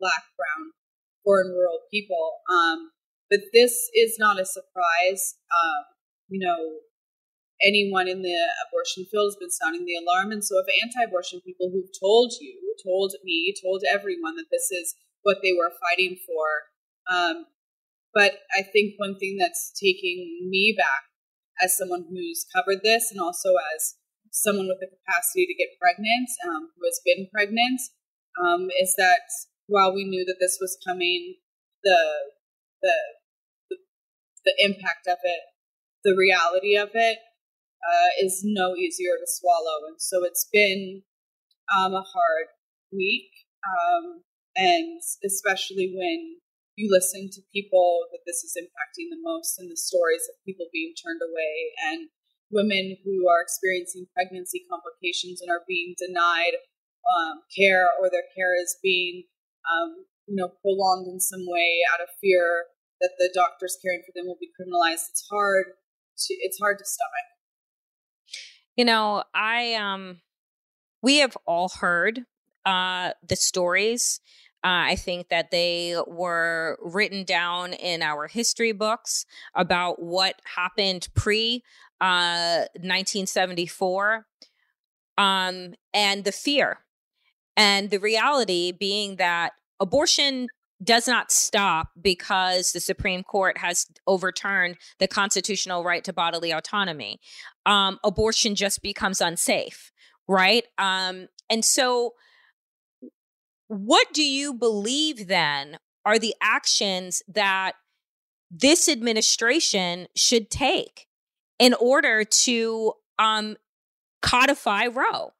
black, 0.00 0.24
brown, 0.40 0.72
poor, 1.20 1.44
and 1.44 1.52
rural 1.52 1.84
people. 1.92 2.40
Um, 2.48 2.96
but 3.28 3.52
this 3.52 3.76
is 3.92 4.16
not 4.16 4.40
a 4.40 4.48
surprise. 4.48 5.36
Um, 5.52 5.84
you 6.32 6.40
know, 6.40 6.87
anyone 7.62 8.08
in 8.08 8.22
the 8.22 8.38
abortion 8.68 9.04
field 9.10 9.28
has 9.28 9.36
been 9.36 9.50
sounding 9.50 9.84
the 9.84 9.96
alarm. 9.96 10.32
And 10.32 10.44
so, 10.44 10.58
if 10.58 10.66
anti 10.82 11.02
abortion 11.02 11.40
people 11.40 11.70
who've 11.70 11.90
told 11.98 12.32
you, 12.40 12.74
told 12.84 13.14
me, 13.24 13.54
told 13.62 13.82
everyone 13.90 14.36
that 14.36 14.50
this 14.50 14.70
is 14.70 14.94
what 15.22 15.38
they 15.42 15.52
were 15.52 15.72
fighting 15.90 16.16
for. 16.26 16.46
Um, 17.10 17.46
but 18.14 18.40
I 18.56 18.62
think 18.62 18.94
one 18.96 19.18
thing 19.18 19.36
that's 19.38 19.72
taking 19.78 20.48
me 20.48 20.74
back 20.76 21.10
as 21.62 21.76
someone 21.76 22.06
who's 22.08 22.46
covered 22.54 22.82
this 22.82 23.10
and 23.10 23.20
also 23.20 23.54
as 23.74 23.94
someone 24.30 24.68
with 24.68 24.80
the 24.80 24.86
capacity 24.86 25.46
to 25.46 25.54
get 25.54 25.78
pregnant, 25.80 26.28
um, 26.48 26.70
who 26.76 26.86
has 26.86 27.00
been 27.04 27.28
pregnant, 27.32 27.80
um, 28.40 28.68
is 28.80 28.94
that 28.96 29.26
while 29.66 29.94
we 29.94 30.04
knew 30.04 30.24
that 30.24 30.38
this 30.40 30.58
was 30.60 30.78
coming, 30.86 31.34
the, 31.82 31.98
the 32.82 32.94
the 33.70 33.76
the 34.44 34.54
impact 34.58 35.06
of 35.06 35.18
it, 35.22 35.40
the 36.04 36.16
reality 36.16 36.76
of 36.76 36.90
it, 36.94 37.18
uh, 37.84 38.24
is 38.24 38.42
no 38.44 38.74
easier 38.74 39.16
to 39.18 39.26
swallow. 39.26 39.88
And 39.88 40.00
so 40.00 40.24
it's 40.24 40.48
been 40.52 41.02
um, 41.76 41.94
a 41.94 42.02
hard 42.02 42.46
week. 42.92 43.30
Um, 43.64 44.22
and 44.56 45.00
especially 45.24 45.94
when 45.94 46.38
you 46.78 46.86
listen 46.90 47.28
to 47.30 47.42
people 47.52 48.06
that 48.12 48.22
this 48.26 48.46
is 48.46 48.54
impacting 48.54 49.10
the 49.10 49.22
most 49.22 49.58
and 49.58 49.70
the 49.70 49.76
stories 49.76 50.22
of 50.30 50.44
people 50.46 50.66
being 50.72 50.94
turned 50.94 51.20
away 51.22 51.74
and 51.90 52.08
women 52.50 52.96
who 53.04 53.26
are 53.28 53.42
experiencing 53.42 54.06
pregnancy 54.14 54.62
complications 54.70 55.42
and 55.42 55.50
are 55.50 55.66
being 55.66 55.94
denied 55.98 56.54
um, 57.02 57.42
care 57.50 57.90
or 57.98 58.08
their 58.10 58.26
care 58.36 58.54
is 58.54 58.78
being 58.82 59.24
um, 59.66 60.06
you 60.26 60.36
know 60.36 60.54
prolonged 60.62 61.08
in 61.10 61.18
some 61.18 61.44
way 61.46 61.82
out 61.92 62.00
of 62.00 62.08
fear 62.22 62.70
that 63.00 63.18
the 63.18 63.30
doctors 63.34 63.78
caring 63.82 64.02
for 64.06 64.14
them 64.14 64.26
will 64.26 64.40
be 64.40 64.50
criminalized 64.54 65.10
it's 65.10 65.26
hard 65.30 65.74
to 66.16 66.34
it's 66.46 66.58
hard 66.58 66.78
to 66.78 66.84
stomach 66.84 67.28
you 68.78 68.86
know, 68.86 69.24
I 69.34 69.74
um 69.74 70.20
we 71.02 71.18
have 71.18 71.36
all 71.46 71.68
heard 71.68 72.24
uh 72.64 73.10
the 73.28 73.36
stories. 73.36 74.20
Uh, 74.64 74.90
I 74.90 74.96
think 74.96 75.28
that 75.28 75.52
they 75.52 75.96
were 76.08 76.78
written 76.82 77.22
down 77.22 77.74
in 77.74 78.02
our 78.02 78.26
history 78.26 78.72
books 78.72 79.24
about 79.54 80.02
what 80.02 80.42
happened 80.56 81.08
pre 81.14 81.62
uh, 82.00 82.66
1974 82.74 84.26
um, 85.16 85.74
and 85.94 86.24
the 86.24 86.32
fear 86.32 86.80
and 87.56 87.90
the 87.90 87.98
reality 87.98 88.72
being 88.72 89.16
that 89.16 89.52
abortion 89.78 90.48
does 90.82 91.08
not 91.08 91.32
stop 91.32 91.90
because 92.00 92.72
the 92.72 92.80
Supreme 92.80 93.22
Court 93.22 93.58
has 93.58 93.86
overturned 94.06 94.76
the 94.98 95.08
constitutional 95.08 95.82
right 95.82 96.04
to 96.04 96.12
bodily 96.12 96.52
autonomy. 96.52 97.20
Um, 97.66 97.98
abortion 98.04 98.54
just 98.54 98.82
becomes 98.82 99.20
unsafe, 99.20 99.90
right? 100.28 100.64
Um, 100.78 101.28
and 101.50 101.64
so, 101.64 102.14
what 103.66 104.12
do 104.12 104.22
you 104.22 104.54
believe 104.54 105.26
then 105.26 105.78
are 106.06 106.18
the 106.18 106.34
actions 106.40 107.22
that 107.28 107.72
this 108.50 108.88
administration 108.88 110.06
should 110.16 110.50
take 110.50 111.06
in 111.58 111.74
order 111.74 112.24
to 112.24 112.94
um, 113.18 113.56
codify 114.22 114.86
Roe? 114.86 115.32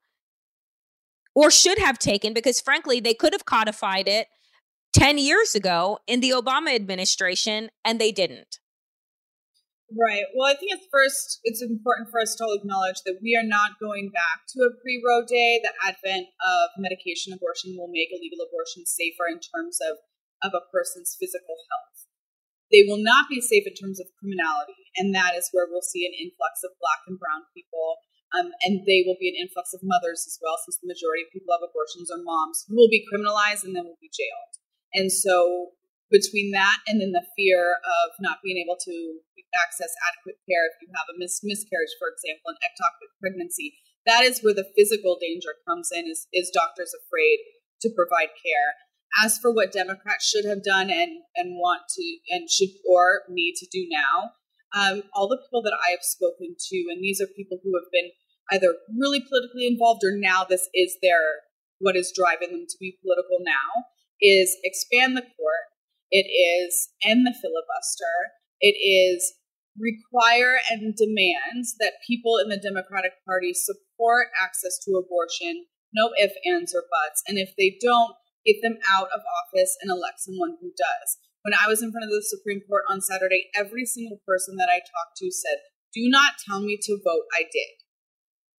Or 1.35 1.53
should 1.53 1.79
have 1.79 2.01
taken, 2.01 2.35
because 2.35 2.61
frankly, 2.61 2.99
they 2.99 3.15
could 3.15 3.33
have 3.33 3.45
codified 3.45 4.09
it 4.09 4.27
10 4.93 5.19
years 5.19 5.55
ago 5.55 5.99
in 6.07 6.21
the 6.21 6.31
Obama 6.31 6.75
administration, 6.75 7.71
and 7.85 8.01
they 8.01 8.13
didn't. 8.13 8.59
Right. 9.89 10.29
Well, 10.37 10.45
I 10.45 10.53
think 10.53 10.69
at 10.77 10.85
first 10.93 11.41
it's 11.49 11.65
important 11.65 12.13
for 12.13 12.21
us 12.21 12.37
to 12.37 12.45
acknowledge 12.53 13.01
that 13.09 13.25
we 13.25 13.33
are 13.41 13.47
not 13.47 13.81
going 13.81 14.13
back 14.13 14.45
to 14.53 14.69
a 14.69 14.77
pre 14.77 15.01
Roe 15.01 15.25
day. 15.25 15.65
The 15.65 15.73
advent 15.81 16.29
of 16.45 16.77
medication 16.77 17.33
abortion 17.33 17.73
will 17.73 17.89
make 17.89 18.13
illegal 18.13 18.45
abortion 18.45 18.85
safer 18.85 19.25
in 19.33 19.41
terms 19.41 19.81
of, 19.81 19.97
of 20.45 20.53
a 20.53 20.69
person's 20.69 21.17
physical 21.17 21.57
health. 21.73 22.05
They 22.69 22.85
will 22.85 23.01
not 23.01 23.33
be 23.33 23.41
safe 23.41 23.65
in 23.65 23.73
terms 23.73 23.97
of 23.97 24.13
criminality, 24.21 24.93
and 25.01 25.17
that 25.17 25.33
is 25.33 25.49
where 25.57 25.65
we'll 25.65 25.81
see 25.81 26.05
an 26.05 26.13
influx 26.13 26.61
of 26.61 26.77
black 26.85 27.09
and 27.09 27.17
brown 27.17 27.49
people. 27.57 28.05
Um, 28.37 28.53
and 28.69 28.85
they 28.85 29.09
will 29.09 29.17
be 29.17 29.33
an 29.33 29.41
influx 29.41 29.73
of 29.73 29.81
mothers 29.81 30.29
as 30.29 30.37
well, 30.45 30.61
since 30.61 30.77
the 30.77 30.93
majority 30.93 31.25
of 31.25 31.33
people 31.33 31.49
who 31.49 31.57
have 31.57 31.65
abortions 31.65 32.13
are 32.13 32.21
moms 32.21 32.69
who 32.69 32.77
will 32.77 32.93
be 32.93 33.01
criminalized 33.09 33.65
and 33.65 33.73
then 33.73 33.89
will 33.89 33.97
be 34.05 34.13
jailed. 34.13 34.53
And 34.95 35.13
so 35.13 35.75
between 36.11 36.53
that 36.53 36.81
and 36.89 37.01
then 37.01 37.13
the 37.13 37.27
fear 37.37 37.77
of 37.85 38.17
not 38.21 38.41
being 38.43 38.57
able 38.57 38.77
to 38.81 38.97
access 39.65 39.93
adequate 40.09 40.41
care 40.49 40.69
if 40.69 40.77
you 40.81 40.89
have 40.93 41.09
a 41.09 41.17
mis- 41.17 41.41
miscarriage, 41.45 41.93
for 41.97 42.13
example, 42.13 42.53
an 42.53 42.61
ectopic 42.65 43.09
pregnancy, 43.21 43.77
that 44.05 44.25
is 44.25 44.41
where 44.41 44.57
the 44.57 44.69
physical 44.77 45.17
danger 45.21 45.57
comes 45.67 45.89
in 45.93 46.09
is, 46.09 46.29
is 46.33 46.53
doctors 46.53 46.93
afraid 46.97 47.39
to 47.81 47.93
provide 47.93 48.33
care. 48.41 48.77
As 49.25 49.39
for 49.39 49.53
what 49.53 49.73
Democrats 49.73 50.29
should 50.29 50.45
have 50.45 50.63
done 50.63 50.91
and, 50.91 51.25
and 51.37 51.57
want 51.57 51.89
to 51.97 52.05
and 52.29 52.49
should 52.49 52.69
or 52.85 53.25
need 53.29 53.55
to 53.57 53.67
do 53.73 53.89
now, 53.89 54.37
um, 54.77 55.03
all 55.15 55.29
the 55.29 55.41
people 55.41 55.63
that 55.63 55.77
I 55.77 55.91
have 55.93 56.05
spoken 56.05 56.57
to, 56.57 56.77
and 56.93 57.03
these 57.03 57.21
are 57.21 57.27
people 57.27 57.59
who 57.65 57.73
have 57.73 57.89
been 57.91 58.13
either 58.53 58.77
really 58.99 59.21
politically 59.21 59.67
involved 59.67 60.05
or 60.05 60.13
now 60.13 60.45
this 60.45 60.69
is 60.75 60.97
their 61.01 61.45
what 61.81 61.97
is 61.97 62.13
driving 62.15 62.51
them 62.51 62.67
to 62.69 62.77
be 62.81 62.99
political 63.01 63.39
now 63.41 63.85
is 64.21 64.57
expand 64.63 65.17
the 65.17 65.23
court. 65.23 65.67
It 66.11 66.27
is 66.27 66.89
end 67.05 67.27
the 67.27 67.35
filibuster. 67.35 68.35
It 68.61 68.75
is 68.79 69.35
require 69.79 70.59
and 70.71 70.95
demands 70.97 71.77
that 71.79 72.03
people 72.07 72.39
in 72.39 72.49
the 72.49 72.59
Democratic 72.59 73.13
Party 73.25 73.55
support 73.55 74.29
access 74.35 74.79
to 74.85 74.99
abortion, 74.99 75.67
no 75.95 76.11
ifs, 76.19 76.35
ands, 76.45 76.75
or 76.75 76.83
buts. 76.91 77.23
And 77.29 77.39
if 77.39 77.55
they 77.57 77.79
don't, 77.81 78.15
get 78.47 78.63
them 78.63 78.79
out 78.97 79.09
of 79.15 79.21
office 79.45 79.77
and 79.83 79.91
elect 79.91 80.21
someone 80.21 80.57
who 80.61 80.71
does. 80.71 81.19
When 81.43 81.55
I 81.55 81.69
was 81.69 81.83
in 81.83 81.93
front 81.93 82.05
of 82.05 82.11
the 82.11 82.25
Supreme 82.25 82.61
Court 82.67 82.85
on 82.89 83.01
Saturday, 83.01 83.51
every 83.55 83.87
single 83.87 84.21
person 84.27 84.57
that 84.57 84.69
I 84.71 84.81
talked 84.81 85.17
to 85.19 85.31
said, 85.31 85.59
Do 85.95 86.09
not 86.09 86.41
tell 86.45 86.61
me 86.61 86.79
to 86.83 87.01
vote. 87.05 87.29
I 87.33 87.45
did. 87.45 87.79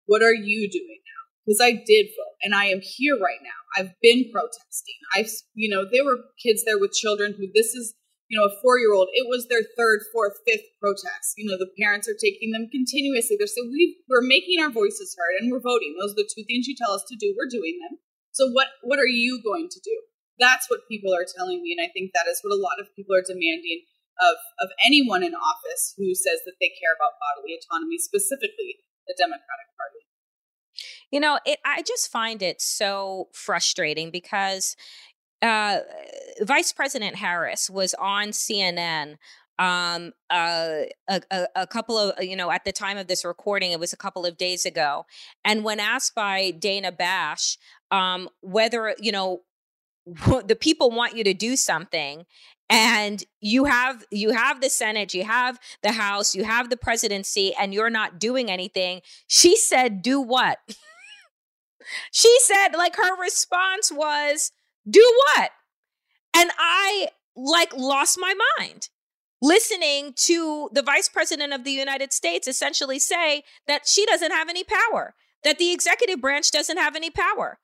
What 0.06 0.22
are 0.22 0.34
you 0.34 0.68
doing 0.70 1.00
now? 1.04 1.19
Because 1.50 1.58
I 1.58 1.82
did 1.82 2.06
vote 2.14 2.38
and 2.46 2.54
I 2.54 2.70
am 2.70 2.78
here 2.78 3.18
right 3.18 3.42
now. 3.42 3.58
I've 3.74 3.98
been 3.98 4.30
protesting. 4.30 5.02
I've, 5.18 5.26
you 5.58 5.66
know, 5.66 5.82
there 5.82 6.06
were 6.06 6.30
kids 6.38 6.62
there 6.62 6.78
with 6.78 6.94
children 6.94 7.34
who 7.34 7.50
this 7.50 7.74
is, 7.74 7.98
you 8.30 8.38
know, 8.38 8.46
a 8.46 8.54
four 8.62 8.78
year 8.78 8.94
old. 8.94 9.10
It 9.18 9.26
was 9.26 9.50
their 9.50 9.66
third, 9.74 10.06
fourth, 10.14 10.38
fifth 10.46 10.70
protest. 10.78 11.34
You 11.34 11.50
know, 11.50 11.58
the 11.58 11.74
parents 11.74 12.06
are 12.06 12.14
taking 12.14 12.54
them 12.54 12.70
continuously. 12.70 13.34
They're 13.34 13.50
saying, 13.50 13.66
we, 13.66 13.98
we're 14.06 14.22
making 14.22 14.62
our 14.62 14.70
voices 14.70 15.18
heard 15.18 15.42
and 15.42 15.50
we're 15.50 15.58
voting. 15.58 15.98
Those 15.98 16.14
are 16.14 16.22
the 16.22 16.30
two 16.30 16.46
things 16.46 16.70
you 16.70 16.78
tell 16.78 16.94
us 16.94 17.02
to 17.10 17.18
do. 17.18 17.34
We're 17.34 17.50
doing 17.50 17.82
them. 17.82 17.98
So 18.30 18.46
what, 18.54 18.70
what 18.86 19.02
are 19.02 19.10
you 19.10 19.42
going 19.42 19.66
to 19.74 19.80
do? 19.82 19.96
That's 20.38 20.70
what 20.70 20.86
people 20.86 21.10
are 21.10 21.26
telling 21.26 21.66
me. 21.66 21.74
And 21.74 21.82
I 21.82 21.90
think 21.90 22.14
that 22.14 22.30
is 22.30 22.38
what 22.46 22.54
a 22.54 22.62
lot 22.62 22.78
of 22.78 22.94
people 22.94 23.18
are 23.18 23.26
demanding 23.26 23.90
of, 24.22 24.38
of 24.62 24.70
anyone 24.86 25.26
in 25.26 25.34
office 25.34 25.98
who 25.98 26.14
says 26.14 26.46
that 26.46 26.62
they 26.62 26.70
care 26.78 26.94
about 26.94 27.18
bodily 27.18 27.58
autonomy, 27.58 27.98
specifically 27.98 28.86
the 29.10 29.18
Democratic 29.18 29.74
Party. 29.74 30.09
You 31.10 31.20
know, 31.20 31.38
it 31.44 31.58
I 31.64 31.82
just 31.82 32.10
find 32.10 32.42
it 32.42 32.60
so 32.60 33.28
frustrating 33.32 34.10
because 34.10 34.76
uh, 35.42 35.78
Vice 36.42 36.72
President 36.72 37.16
Harris 37.16 37.70
was 37.70 37.94
on 37.94 38.28
CNN 38.28 39.16
um, 39.58 40.12
uh, 40.30 40.84
a, 41.08 41.20
a, 41.30 41.46
a, 41.54 41.66
couple 41.66 41.98
of, 41.98 42.24
you 42.24 42.34
know, 42.34 42.50
at 42.50 42.64
the 42.64 42.72
time 42.72 42.96
of 42.96 43.08
this 43.08 43.26
recording, 43.26 43.72
it 43.72 43.78
was 43.78 43.92
a 43.92 43.96
couple 43.96 44.24
of 44.24 44.38
days 44.38 44.64
ago. 44.64 45.04
And 45.44 45.64
when 45.64 45.78
asked 45.78 46.14
by 46.14 46.50
Dana 46.50 46.90
Bash 46.90 47.58
um, 47.90 48.30
whether, 48.40 48.94
you 48.98 49.12
know, 49.12 49.42
the 50.06 50.56
people 50.58 50.90
want 50.90 51.14
you 51.14 51.24
to 51.24 51.34
do 51.34 51.56
something 51.56 52.24
and 52.70 53.24
you 53.40 53.64
have 53.64 54.04
you 54.10 54.30
have 54.30 54.60
the 54.60 54.70
senate 54.70 55.12
you 55.12 55.24
have 55.24 55.58
the 55.82 55.92
house 55.92 56.34
you 56.34 56.42
have 56.42 56.70
the 56.70 56.76
presidency 56.76 57.52
and 57.60 57.74
you're 57.74 57.90
not 57.90 58.18
doing 58.18 58.50
anything 58.50 59.02
she 59.26 59.56
said 59.56 60.02
do 60.02 60.20
what 60.20 60.58
She 62.12 62.34
said, 62.40 62.68
like, 62.76 62.96
her 62.96 63.20
response 63.20 63.90
was, 63.92 64.52
do 64.88 65.04
what? 65.26 65.50
And 66.36 66.50
I, 66.58 67.08
like, 67.36 67.76
lost 67.76 68.18
my 68.20 68.34
mind 68.58 68.88
listening 69.42 70.12
to 70.16 70.68
the 70.72 70.82
vice 70.82 71.08
president 71.08 71.52
of 71.52 71.64
the 71.64 71.70
United 71.70 72.12
States 72.12 72.46
essentially 72.46 72.98
say 72.98 73.42
that 73.66 73.86
she 73.86 74.04
doesn't 74.06 74.32
have 74.32 74.48
any 74.48 74.64
power, 74.64 75.14
that 75.44 75.58
the 75.58 75.72
executive 75.72 76.20
branch 76.20 76.50
doesn't 76.50 76.76
have 76.76 76.94
any 76.94 77.10
power. 77.10 77.58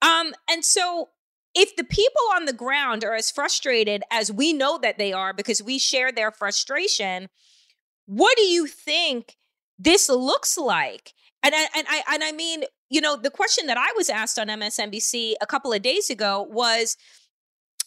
Um, 0.00 0.34
and 0.48 0.64
so 0.64 1.08
if 1.54 1.74
the 1.74 1.84
people 1.84 2.22
on 2.34 2.44
the 2.44 2.52
ground 2.52 3.02
are 3.04 3.14
as 3.14 3.30
frustrated 3.30 4.02
as 4.10 4.30
we 4.30 4.52
know 4.52 4.78
that 4.78 4.98
they 4.98 5.12
are 5.12 5.32
because 5.32 5.62
we 5.62 5.78
share 5.78 6.12
their 6.12 6.30
frustration, 6.30 7.28
what 8.06 8.36
do 8.36 8.44
you 8.44 8.66
think 8.66 9.36
this 9.78 10.08
looks 10.08 10.56
like? 10.56 11.14
And 11.42 11.54
I, 11.54 11.66
and 11.76 11.86
I 11.88 12.02
and 12.12 12.24
I 12.24 12.32
mean, 12.32 12.64
you 12.90 13.00
know, 13.00 13.16
the 13.16 13.30
question 13.30 13.66
that 13.66 13.76
I 13.76 13.92
was 13.96 14.08
asked 14.08 14.38
on 14.38 14.48
MSNBC 14.48 15.34
a 15.40 15.46
couple 15.46 15.72
of 15.72 15.82
days 15.82 16.10
ago 16.10 16.46
was 16.50 16.96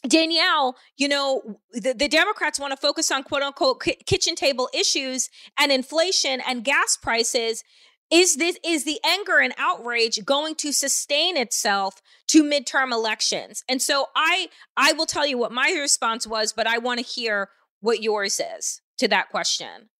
Danielle, 0.07 0.75
you 0.97 1.07
know, 1.07 1.59
the, 1.73 1.93
the 1.93 2.07
Democrats 2.07 2.59
want 2.59 2.71
to 2.71 2.77
focus 2.77 3.11
on 3.11 3.23
quote 3.23 3.43
unquote 3.43 3.81
kitchen 4.05 4.35
table 4.35 4.69
issues 4.73 5.29
and 5.59 5.71
inflation 5.71 6.41
and 6.47 6.63
gas 6.63 6.97
prices. 6.97 7.63
Is 8.11 8.35
this 8.35 8.57
is 8.65 8.83
the 8.83 8.99
anger 9.05 9.37
and 9.37 9.53
outrage 9.57 10.25
going 10.25 10.55
to 10.55 10.73
sustain 10.73 11.37
itself 11.37 12.01
to 12.27 12.43
midterm 12.43 12.91
elections? 12.91 13.63
And 13.69 13.81
so 13.81 14.07
I 14.15 14.49
I 14.75 14.93
will 14.93 15.05
tell 15.05 15.25
you 15.25 15.37
what 15.37 15.51
my 15.51 15.71
response 15.79 16.27
was, 16.27 16.51
but 16.51 16.67
I 16.67 16.77
want 16.77 16.99
to 16.99 17.05
hear 17.05 17.49
what 17.79 18.01
yours 18.01 18.41
is 18.57 18.81
to 18.97 19.07
that 19.07 19.29
question 19.29 19.90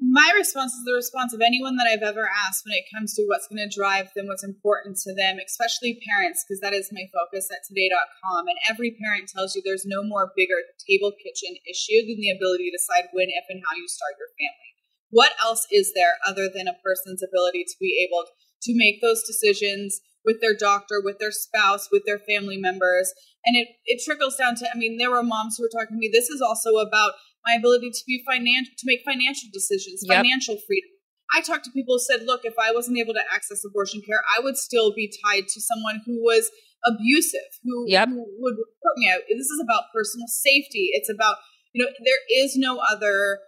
my 0.00 0.32
response 0.32 0.72
is 0.72 0.84
the 0.88 0.96
response 0.96 1.36
of 1.36 1.44
anyone 1.44 1.76
that 1.76 1.84
I've 1.84 2.00
ever 2.00 2.24
asked 2.24 2.64
when 2.64 2.72
it 2.72 2.88
comes 2.88 3.12
to 3.14 3.28
what's 3.28 3.44
going 3.52 3.60
to 3.60 3.68
drive 3.68 4.08
them, 4.16 4.32
what's 4.32 4.42
important 4.42 4.96
to 5.04 5.12
them, 5.12 5.36
especially 5.36 6.00
parents, 6.08 6.40
because 6.40 6.64
that 6.64 6.72
is 6.72 6.88
my 6.88 7.04
focus 7.12 7.52
at 7.52 7.68
today.com. 7.68 8.48
And 8.48 8.56
every 8.64 8.96
parent 8.96 9.28
tells 9.28 9.52
you 9.52 9.60
there's 9.60 9.84
no 9.84 10.00
more 10.00 10.32
bigger 10.32 10.56
table 10.88 11.12
kitchen 11.12 11.52
issue 11.68 12.00
than 12.08 12.16
the 12.16 12.32
ability 12.32 12.72
to 12.72 12.78
decide 12.80 13.12
when, 13.12 13.28
if, 13.28 13.44
and 13.52 13.60
how 13.60 13.76
you 13.76 13.84
start 13.92 14.16
your 14.16 14.32
family. 14.40 14.70
What 15.12 15.36
else 15.44 15.68
is 15.68 15.92
there 15.92 16.16
other 16.24 16.48
than 16.48 16.64
a 16.64 16.80
person's 16.80 17.20
ability 17.20 17.68
to 17.68 17.76
be 17.76 18.00
able 18.00 18.24
to 18.64 18.72
make 18.72 19.04
those 19.04 19.20
decisions 19.28 20.00
with 20.24 20.40
their 20.40 20.56
doctor, 20.56 21.04
with 21.04 21.20
their 21.20 21.32
spouse, 21.32 21.92
with 21.92 22.08
their 22.08 22.20
family 22.24 22.56
members? 22.56 23.12
And 23.44 23.52
it, 23.52 23.68
it 23.84 24.00
trickles 24.00 24.36
down 24.36 24.56
to, 24.56 24.66
I 24.72 24.78
mean, 24.78 24.96
there 24.96 25.10
were 25.10 25.22
moms 25.22 25.56
who 25.56 25.64
were 25.64 25.72
talking 25.72 25.96
to 25.96 26.00
me, 26.00 26.08
this 26.12 26.30
is 26.30 26.40
also 26.40 26.80
about 26.80 27.12
my 27.44 27.54
ability 27.54 27.90
to 27.90 28.02
be 28.06 28.22
financial 28.26 28.72
to 28.78 28.84
make 28.86 29.00
financial 29.04 29.48
decisions, 29.52 30.02
yep. 30.04 30.22
financial 30.22 30.56
freedom. 30.66 30.90
I 31.34 31.40
talked 31.40 31.64
to 31.64 31.70
people 31.70 31.94
who 31.94 32.00
said, 32.00 32.26
look, 32.26 32.42
if 32.44 32.54
I 32.58 32.72
wasn't 32.72 32.98
able 32.98 33.14
to 33.14 33.22
access 33.32 33.62
abortion 33.64 34.02
care, 34.02 34.20
I 34.36 34.42
would 34.42 34.56
still 34.56 34.92
be 34.92 35.12
tied 35.24 35.46
to 35.46 35.60
someone 35.60 36.02
who 36.04 36.20
was 36.22 36.50
abusive, 36.84 37.46
who, 37.62 37.84
yep. 37.86 38.08
who 38.08 38.26
would 38.38 38.54
report 38.54 38.94
me 38.96 39.10
out. 39.12 39.20
This 39.28 39.46
is 39.46 39.60
about 39.62 39.84
personal 39.94 40.26
safety. 40.26 40.90
It's 40.92 41.08
about, 41.08 41.36
you 41.72 41.84
know, 41.84 41.90
there 42.04 42.42
is 42.42 42.56
no 42.56 42.80
other 42.90 43.38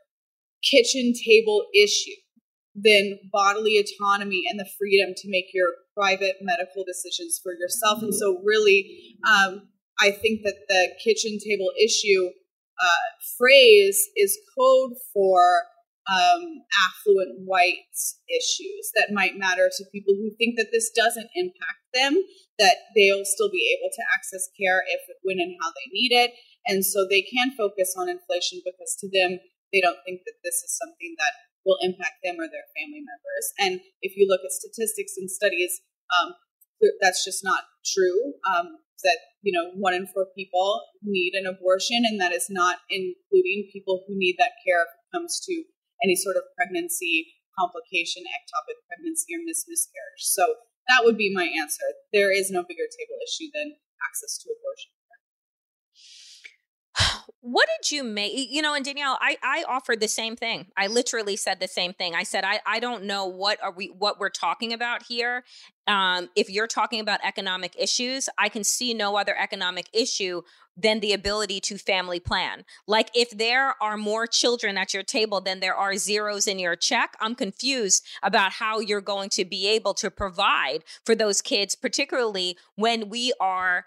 kitchen 0.62 1.12
table 1.12 1.66
issue 1.74 2.14
than 2.74 3.18
bodily 3.32 3.78
autonomy 3.78 4.44
and 4.48 4.58
the 4.58 4.68
freedom 4.78 5.12
to 5.16 5.28
make 5.28 5.46
your 5.52 5.68
private 5.96 6.36
medical 6.40 6.84
decisions 6.86 7.40
for 7.42 7.52
yourself. 7.52 8.02
And 8.02 8.14
so, 8.14 8.40
really, 8.44 9.16
um, 9.28 9.68
I 10.00 10.10
think 10.10 10.42
that 10.44 10.56
the 10.68 10.90
kitchen 11.02 11.38
table 11.38 11.70
issue 11.78 12.30
uh, 12.82 13.06
phrase 13.38 14.10
is 14.16 14.38
code 14.58 14.98
for 15.14 15.38
um, 16.10 16.66
affluent 16.90 17.46
white 17.46 17.94
issues 18.26 18.90
that 18.98 19.14
might 19.14 19.38
matter 19.38 19.70
to 19.70 19.92
people 19.94 20.14
who 20.18 20.34
think 20.34 20.58
that 20.58 20.74
this 20.74 20.90
doesn't 20.90 21.30
impact 21.34 21.82
them, 21.94 22.18
that 22.58 22.90
they'll 22.96 23.24
still 23.24 23.50
be 23.50 23.70
able 23.78 23.90
to 23.94 24.02
access 24.14 24.48
care 24.58 24.82
if, 24.90 25.00
when, 25.22 25.38
and 25.38 25.54
how 25.62 25.70
they 25.70 25.88
need 25.94 26.10
it. 26.10 26.34
And 26.66 26.84
so 26.84 27.06
they 27.06 27.22
can 27.22 27.54
focus 27.54 27.94
on 27.96 28.08
inflation 28.08 28.62
because 28.64 28.98
to 28.98 29.06
them, 29.06 29.38
they 29.72 29.80
don't 29.80 30.02
think 30.04 30.26
that 30.26 30.42
this 30.42 30.58
is 30.62 30.74
something 30.74 31.14
that 31.18 31.34
will 31.64 31.78
impact 31.82 32.18
them 32.22 32.36
or 32.38 32.50
their 32.50 32.66
family 32.74 33.02
members. 33.02 33.46
And 33.58 33.80
if 34.02 34.18
you 34.18 34.26
look 34.26 34.42
at 34.44 34.50
statistics 34.50 35.14
and 35.16 35.30
studies, 35.30 35.80
um, 36.18 36.34
that's 37.00 37.24
just 37.24 37.44
not 37.44 37.62
true. 37.86 38.34
Um, 38.42 38.82
that 39.02 39.18
you 39.42 39.52
know 39.52 39.70
one 39.74 39.94
in 39.94 40.06
four 40.06 40.26
people 40.36 40.82
need 41.02 41.34
an 41.34 41.46
abortion 41.46 42.02
and 42.06 42.20
that 42.20 42.32
is 42.32 42.46
not 42.48 42.78
including 42.88 43.68
people 43.72 44.04
who 44.06 44.14
need 44.16 44.36
that 44.38 44.58
care 44.64 44.82
if 44.82 44.88
it 44.88 45.10
comes 45.14 45.40
to 45.44 45.64
any 46.02 46.16
sort 46.16 46.36
of 46.36 46.42
pregnancy 46.56 47.34
complication 47.58 48.22
ectopic 48.24 48.78
pregnancy 48.88 49.34
or 49.34 49.42
miscarriage 49.44 50.24
so 50.24 50.54
that 50.88 51.04
would 51.04 51.16
be 51.16 51.32
my 51.32 51.46
answer. 51.46 51.84
There 52.12 52.34
is 52.34 52.50
no 52.50 52.62
bigger 52.62 52.88
table 52.90 53.18
issue 53.22 53.50
than 53.54 53.76
access 54.02 54.38
to 54.38 54.50
abortion 54.50 54.90
what 57.42 57.68
did 57.76 57.90
you 57.90 58.04
make 58.04 58.32
you 58.34 58.62
know 58.62 58.72
and 58.72 58.84
danielle 58.84 59.18
i 59.20 59.36
i 59.42 59.64
offered 59.68 60.00
the 60.00 60.08
same 60.08 60.36
thing. 60.36 60.66
I 60.76 60.86
literally 60.86 61.36
said 61.36 61.58
the 61.58 61.68
same 61.68 61.92
thing. 61.92 62.14
I 62.14 62.22
said 62.22 62.44
i 62.44 62.60
i 62.64 62.78
don't 62.78 63.04
know 63.04 63.26
what 63.26 63.62
are 63.62 63.72
we 63.72 63.88
what 63.88 64.18
we're 64.18 64.30
talking 64.30 64.72
about 64.72 65.02
here. 65.02 65.44
Um 65.88 66.30
if 66.36 66.48
you're 66.48 66.68
talking 66.68 67.00
about 67.00 67.20
economic 67.24 67.74
issues 67.76 68.28
i 68.38 68.48
can 68.48 68.62
see 68.62 68.94
no 68.94 69.16
other 69.16 69.36
economic 69.36 69.88
issue 69.92 70.42
than 70.76 71.00
the 71.00 71.12
ability 71.12 71.60
to 71.60 71.76
family 71.76 72.20
plan. 72.20 72.64
Like 72.86 73.10
if 73.12 73.30
there 73.30 73.74
are 73.82 73.98
more 73.98 74.26
children 74.26 74.78
at 74.78 74.94
your 74.94 75.02
table 75.02 75.40
than 75.42 75.60
there 75.60 75.74
are 75.74 75.96
zeros 75.96 76.46
in 76.46 76.60
your 76.60 76.76
check 76.76 77.16
i'm 77.20 77.34
confused 77.34 78.06
about 78.22 78.52
how 78.52 78.78
you're 78.78 79.00
going 79.00 79.30
to 79.30 79.44
be 79.44 79.66
able 79.66 79.94
to 79.94 80.12
provide 80.12 80.84
for 81.04 81.16
those 81.16 81.42
kids 81.42 81.74
particularly 81.74 82.56
when 82.76 83.08
we 83.08 83.32
are 83.40 83.84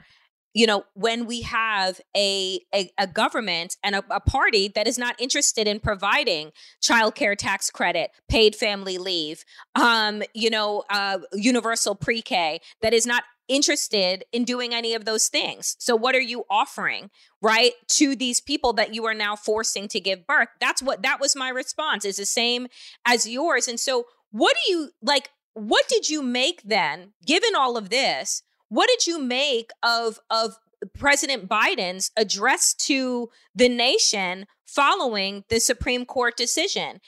you 0.55 0.65
know 0.65 0.85
when 0.95 1.27
we 1.27 1.41
have 1.41 2.01
a 2.17 2.59
a, 2.73 2.89
a 2.97 3.05
government 3.05 3.77
and 3.83 3.95
a, 3.95 4.03
a, 4.09 4.19
party 4.19 4.67
that 4.69 4.87
is 4.87 4.97
not 4.97 5.19
interested 5.21 5.67
in 5.67 5.79
providing 5.79 6.51
child 6.81 7.13
care 7.13 7.35
tax 7.35 7.69
credit 7.69 8.09
paid 8.27 8.55
family 8.55 8.97
leave 8.97 9.45
um 9.75 10.23
you 10.33 10.49
know 10.49 10.83
uh 10.89 11.19
universal 11.33 11.93
pre-k 11.93 12.59
that 12.81 12.93
is 12.93 13.05
not 13.05 13.23
interested 13.47 14.23
in 14.31 14.43
doing 14.43 14.73
any 14.73 14.95
of 14.95 15.05
those 15.05 15.27
things. 15.27 15.75
So 15.77 15.95
what 15.95 16.15
are 16.15 16.21
you 16.21 16.45
offering 16.49 17.11
right 17.43 17.73
to 17.89 18.15
these 18.15 18.41
people 18.41 18.73
that 18.73 18.95
you 18.95 19.05
are 19.05 19.13
now 19.13 19.35
forcing 19.35 19.87
to 19.89 19.99
give 19.99 20.25
birth? 20.25 20.47
That's 20.59 20.81
what 20.81 21.03
that 21.03 21.19
was 21.19 21.35
my 21.35 21.49
response 21.49 22.05
is 22.05 22.17
the 22.17 22.25
same 22.25 22.67
as 23.05 23.27
yours. 23.27 23.67
And 23.67 23.79
so 23.79 24.05
what 24.31 24.55
do 24.65 24.71
you 24.71 24.89
like 25.01 25.29
what 25.53 25.87
did 25.87 26.09
you 26.09 26.21
make 26.21 26.61
then 26.63 27.13
given 27.25 27.55
all 27.55 27.77
of 27.77 27.89
this 27.89 28.43
what 28.69 28.87
did 28.87 29.07
you 29.07 29.19
make 29.19 29.71
of 29.83 30.19
of 30.29 30.57
President 30.97 31.47
Biden's 31.47 32.11
address 32.17 32.73
to 32.73 33.29
the 33.53 33.69
nation 33.69 34.45
following 34.65 35.43
the 35.49 35.59
Supreme 35.59 36.05
Court 36.05 36.35
decision? 36.37 36.99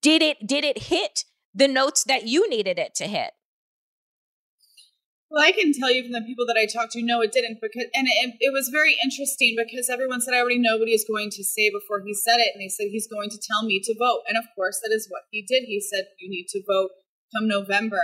Did 0.00 0.22
it 0.22 0.46
did 0.46 0.64
it 0.64 0.84
hit 0.84 1.24
the 1.54 1.68
notes 1.68 2.04
that 2.04 2.26
you 2.26 2.48
needed 2.48 2.78
it 2.78 2.94
to 2.96 3.06
hit? 3.06 3.32
Well, 5.28 5.42
I 5.42 5.50
can 5.50 5.72
tell 5.72 5.90
you 5.90 6.04
from 6.04 6.12
the 6.12 6.22
people 6.22 6.46
that 6.46 6.56
I 6.56 6.66
talked 6.66 6.92
to, 6.92 7.02
no, 7.02 7.20
it 7.20 7.32
didn't. 7.32 7.58
Because 7.60 7.90
and 7.94 8.06
it, 8.06 8.36
it, 8.38 8.52
was 8.52 8.68
very 8.68 8.96
interesting 9.02 9.56
because 9.58 9.90
everyone 9.90 10.20
said 10.20 10.34
I 10.34 10.38
already 10.38 10.60
know 10.60 10.78
what 10.78 10.86
he 10.86 10.94
is 10.94 11.04
going 11.04 11.30
to 11.30 11.42
say 11.42 11.68
before 11.68 12.00
he 12.06 12.14
said 12.14 12.38
it, 12.38 12.54
and 12.54 12.62
they 12.62 12.68
said 12.68 12.88
he's 12.90 13.08
going 13.08 13.30
to 13.30 13.38
tell 13.38 13.66
me 13.66 13.80
to 13.84 13.94
vote, 13.98 14.22
and 14.28 14.38
of 14.38 14.44
course 14.54 14.78
that 14.82 14.94
is 14.94 15.08
what 15.10 15.22
he 15.30 15.42
did. 15.42 15.64
He 15.66 15.80
said 15.80 16.06
you 16.20 16.30
need 16.30 16.46
to 16.50 16.62
vote 16.66 16.90
come 17.34 17.48
November. 17.48 18.00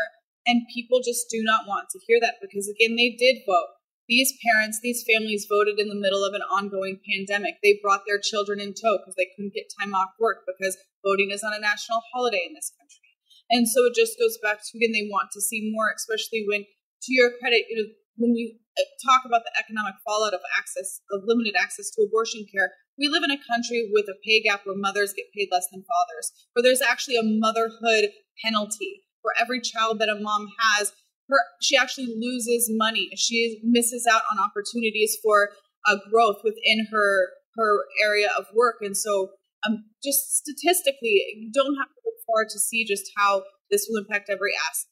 And 0.46 0.66
people 0.74 0.98
just 0.98 1.30
do 1.30 1.42
not 1.42 1.68
want 1.68 1.88
to 1.90 2.02
hear 2.06 2.18
that 2.20 2.42
because, 2.42 2.66
again, 2.66 2.96
they 2.96 3.14
did 3.14 3.46
vote. 3.46 3.78
These 4.10 4.34
parents, 4.42 4.80
these 4.82 5.06
families 5.06 5.46
voted 5.48 5.78
in 5.78 5.88
the 5.88 5.98
middle 5.98 6.26
of 6.26 6.34
an 6.34 6.42
ongoing 6.42 6.98
pandemic. 7.06 7.62
They 7.62 7.78
brought 7.78 8.02
their 8.06 8.18
children 8.18 8.58
in 8.58 8.74
tow 8.74 8.98
because 8.98 9.14
they 9.14 9.30
couldn't 9.32 9.54
get 9.54 9.70
time 9.78 9.94
off 9.94 10.18
work 10.18 10.42
because 10.42 10.76
voting 11.06 11.30
is 11.30 11.46
on 11.46 11.54
a 11.54 11.62
national 11.62 12.02
holiday 12.12 12.42
in 12.42 12.54
this 12.54 12.74
country. 12.74 13.14
And 13.50 13.68
so 13.68 13.86
it 13.86 13.94
just 13.94 14.18
goes 14.18 14.36
back 14.42 14.58
to, 14.58 14.70
again, 14.74 14.90
they 14.90 15.06
want 15.06 15.30
to 15.32 15.40
see 15.40 15.70
more, 15.70 15.94
especially 15.94 16.42
when, 16.48 16.66
to 16.66 17.10
your 17.14 17.30
credit, 17.38 17.70
you 17.70 17.78
know, 17.78 17.88
when 18.16 18.34
we 18.34 18.58
uh, 18.76 18.82
talk 19.06 19.22
about 19.24 19.46
the 19.46 19.54
economic 19.56 19.94
fallout 20.04 20.34
of 20.34 20.42
access, 20.58 21.00
of 21.14 21.22
limited 21.24 21.54
access 21.54 21.88
to 21.94 22.02
abortion 22.02 22.44
care, 22.50 22.74
we 22.98 23.08
live 23.08 23.22
in 23.22 23.30
a 23.30 23.40
country 23.48 23.88
with 23.92 24.10
a 24.10 24.18
pay 24.26 24.42
gap 24.42 24.66
where 24.66 24.76
mothers 24.76 25.14
get 25.14 25.32
paid 25.32 25.48
less 25.52 25.68
than 25.70 25.86
fathers, 25.86 26.32
where 26.52 26.62
there's 26.62 26.82
actually 26.82 27.16
a 27.16 27.24
motherhood 27.24 28.10
penalty 28.44 29.04
for 29.22 29.32
every 29.40 29.60
child 29.60 29.98
that 30.00 30.08
a 30.08 30.20
mom 30.20 30.48
has, 30.60 30.92
her 31.28 31.38
she 31.62 31.76
actually 31.76 32.12
loses 32.18 32.68
money. 32.70 33.10
She 33.16 33.60
misses 33.62 34.06
out 34.10 34.22
on 34.30 34.42
opportunities 34.42 35.16
for 35.22 35.50
a 35.86 35.96
growth 36.10 36.42
within 36.44 36.86
her 36.90 37.30
her 37.56 37.84
area 38.02 38.28
of 38.38 38.46
work. 38.54 38.76
And 38.80 38.96
so, 38.96 39.30
um, 39.66 39.84
just 40.02 40.36
statistically, 40.36 41.22
you 41.36 41.50
don't 41.52 41.76
have 41.76 41.88
to 41.88 42.00
look 42.04 42.18
far 42.26 42.44
to 42.44 42.58
see 42.58 42.84
just 42.84 43.10
how 43.16 43.44
this 43.70 43.86
will 43.88 44.00
impact 44.00 44.28
every 44.30 44.52
as- 44.70 44.86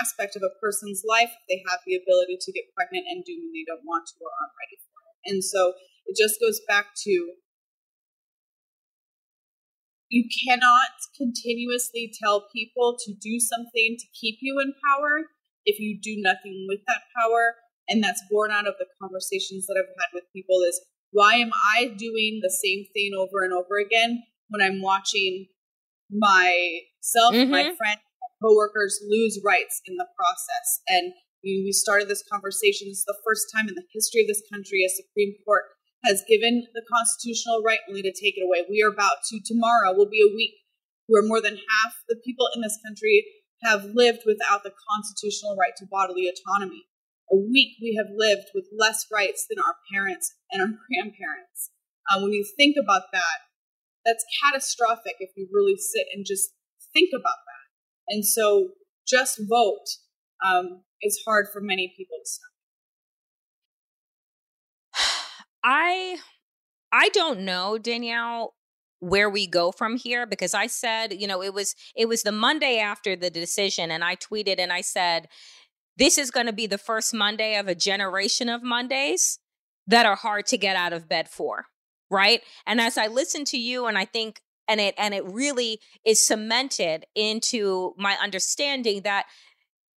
aspect 0.00 0.36
of 0.36 0.42
a 0.42 0.52
person's 0.60 1.02
life 1.06 1.30
if 1.32 1.44
they 1.48 1.62
have 1.70 1.80
the 1.86 1.96
ability 1.96 2.38
to 2.40 2.52
get 2.52 2.72
pregnant 2.74 3.06
and 3.08 3.24
do 3.24 3.34
when 3.38 3.52
they 3.52 3.64
don't 3.66 3.84
want 3.84 4.06
to 4.06 4.14
or 4.20 4.30
aren't 4.40 4.56
ready 4.60 4.78
for 4.84 5.00
it. 5.00 5.32
And 5.32 5.44
so, 5.44 5.74
it 6.06 6.16
just 6.16 6.40
goes 6.40 6.60
back 6.68 6.94
to 7.04 7.32
you 10.08 10.28
cannot 10.46 10.90
continuously 11.16 12.12
tell 12.22 12.46
people 12.54 12.96
to 13.04 13.12
do 13.14 13.40
something 13.40 13.96
to 13.98 14.06
keep 14.18 14.38
you 14.40 14.60
in 14.60 14.72
power 14.88 15.26
if 15.64 15.80
you 15.80 15.98
do 16.00 16.14
nothing 16.18 16.66
with 16.68 16.80
that 16.86 17.02
power. 17.18 17.54
And 17.88 18.02
that's 18.02 18.22
born 18.30 18.50
out 18.50 18.66
of 18.66 18.74
the 18.78 18.86
conversations 19.00 19.66
that 19.66 19.76
I've 19.78 19.94
had 19.98 20.10
with 20.14 20.24
people 20.32 20.62
is 20.62 20.80
why 21.10 21.34
am 21.34 21.50
I 21.76 21.94
doing 21.96 22.40
the 22.42 22.50
same 22.50 22.84
thing 22.92 23.12
over 23.16 23.42
and 23.42 23.52
over 23.52 23.78
again 23.78 24.22
when 24.48 24.60
I'm 24.60 24.82
watching 24.82 25.46
myself, 26.10 27.34
mm-hmm. 27.34 27.50
my 27.50 27.62
friends, 27.62 28.00
coworkers 28.42 29.00
lose 29.08 29.40
rights 29.44 29.82
in 29.86 29.96
the 29.96 30.06
process? 30.16 30.82
And 30.88 31.12
we 31.42 31.70
started 31.72 32.08
this 32.08 32.24
conversation. 32.30 32.88
This 32.88 32.98
is 32.98 33.04
the 33.04 33.18
first 33.24 33.46
time 33.54 33.68
in 33.68 33.74
the 33.74 33.86
history 33.92 34.22
of 34.22 34.28
this 34.28 34.42
country 34.52 34.84
a 34.84 34.88
Supreme 34.88 35.34
Court 35.44 35.62
has 36.04 36.24
given 36.28 36.66
the 36.74 36.82
constitutional 36.92 37.62
right 37.62 37.80
only 37.88 38.02
to 38.02 38.12
take 38.12 38.36
it 38.36 38.44
away. 38.44 38.64
We 38.68 38.82
are 38.82 38.92
about 38.92 39.24
to, 39.30 39.40
tomorrow 39.44 39.92
will 39.94 40.08
be 40.08 40.22
a 40.22 40.34
week 40.34 40.54
where 41.06 41.22
more 41.22 41.40
than 41.40 41.56
half 41.56 41.94
the 42.08 42.16
people 42.24 42.48
in 42.54 42.62
this 42.62 42.78
country 42.84 43.24
have 43.62 43.84
lived 43.94 44.22
without 44.26 44.62
the 44.62 44.72
constitutional 44.90 45.56
right 45.56 45.74
to 45.78 45.86
bodily 45.90 46.28
autonomy. 46.28 46.84
a 47.32 47.36
week 47.36 47.74
we 47.82 47.98
have 47.98 48.06
lived 48.14 48.50
with 48.54 48.66
less 48.70 49.06
rights 49.10 49.46
than 49.48 49.58
our 49.58 49.74
parents 49.92 50.34
and 50.52 50.62
our 50.62 50.68
grandparents. 50.86 51.70
Uh, 52.06 52.20
when 52.20 52.32
you 52.32 52.44
think 52.56 52.76
about 52.78 53.10
that, 53.12 53.38
that's 54.04 54.24
catastrophic 54.44 55.16
if 55.18 55.30
you 55.36 55.48
really 55.52 55.76
sit 55.76 56.06
and 56.14 56.24
just 56.24 56.50
think 56.94 57.10
about 57.12 57.42
that. 57.46 58.14
And 58.14 58.24
so 58.24 58.70
just 59.06 59.40
vote 59.48 59.86
um, 60.44 60.82
is 61.02 61.20
hard 61.26 61.46
for 61.52 61.60
many 61.60 61.92
people 61.96 62.18
to 62.22 62.28
stop. 62.28 62.55
I 65.66 66.18
I 66.92 67.08
don't 67.10 67.40
know, 67.40 67.76
Danielle, 67.76 68.54
where 69.00 69.28
we 69.28 69.46
go 69.46 69.72
from 69.72 69.96
here 69.96 70.24
because 70.24 70.54
I 70.54 70.68
said, 70.68 71.12
you 71.12 71.26
know, 71.26 71.42
it 71.42 71.52
was 71.52 71.74
it 71.96 72.08
was 72.08 72.22
the 72.22 72.32
Monday 72.32 72.78
after 72.78 73.16
the 73.16 73.30
decision 73.30 73.90
and 73.90 74.04
I 74.04 74.14
tweeted 74.14 74.58
and 74.58 74.72
I 74.72 74.80
said 74.80 75.28
this 75.98 76.18
is 76.18 76.30
going 76.30 76.46
to 76.46 76.52
be 76.52 76.66
the 76.66 76.78
first 76.78 77.12
Monday 77.12 77.56
of 77.56 77.66
a 77.68 77.74
generation 77.74 78.48
of 78.48 78.62
Mondays 78.62 79.40
that 79.88 80.06
are 80.06 80.16
hard 80.16 80.46
to 80.46 80.58
get 80.58 80.76
out 80.76 80.92
of 80.92 81.08
bed 81.08 81.28
for, 81.28 81.66
right? 82.10 82.42
And 82.66 82.80
as 82.80 82.96
I 82.96 83.08
listen 83.08 83.44
to 83.46 83.58
you 83.58 83.86
and 83.86 83.98
I 83.98 84.04
think 84.04 84.40
and 84.68 84.80
it 84.80 84.94
and 84.96 85.14
it 85.14 85.24
really 85.24 85.80
is 86.04 86.24
cemented 86.24 87.06
into 87.16 87.94
my 87.98 88.16
understanding 88.22 89.02
that 89.02 89.26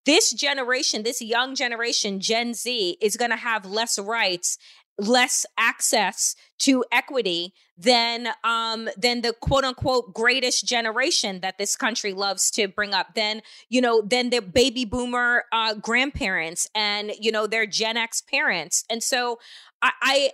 this 0.09 0.33
generation, 0.33 1.03
this 1.03 1.21
young 1.21 1.55
generation, 1.55 2.19
Gen 2.19 2.55
Z, 2.55 2.97
is 2.99 3.19
going 3.19 3.31
to 3.31 3.37
have 3.37 3.67
less 3.67 3.99
rights 3.99 4.57
less 4.99 5.47
access 5.57 6.35
to 6.59 6.85
equity 6.91 7.55
than 7.77 8.29
um 8.43 8.89
than 8.97 9.21
the 9.21 9.33
quote 9.33 9.63
unquote 9.65 10.13
greatest 10.13 10.67
generation 10.67 11.41
that 11.41 11.57
this 11.57 11.77
country 11.77 12.13
loves 12.13 12.51
to 12.51 12.67
bring 12.67 12.93
up 12.93 13.15
than 13.15 13.41
you 13.69 13.81
know 13.81 14.03
than 14.03 14.31
the 14.31 14.41
baby 14.41 14.85
boomer 14.85 15.45
uh 15.53 15.75
grandparents 15.75 16.69
and 16.75 17.13
you 17.21 17.31
know 17.31 17.47
their 17.47 17.67
gen 17.67 17.97
x 17.97 18.21
parents. 18.21 18.85
And 18.91 19.03
so 19.03 19.39
i, 19.83 19.93
I 20.03 20.31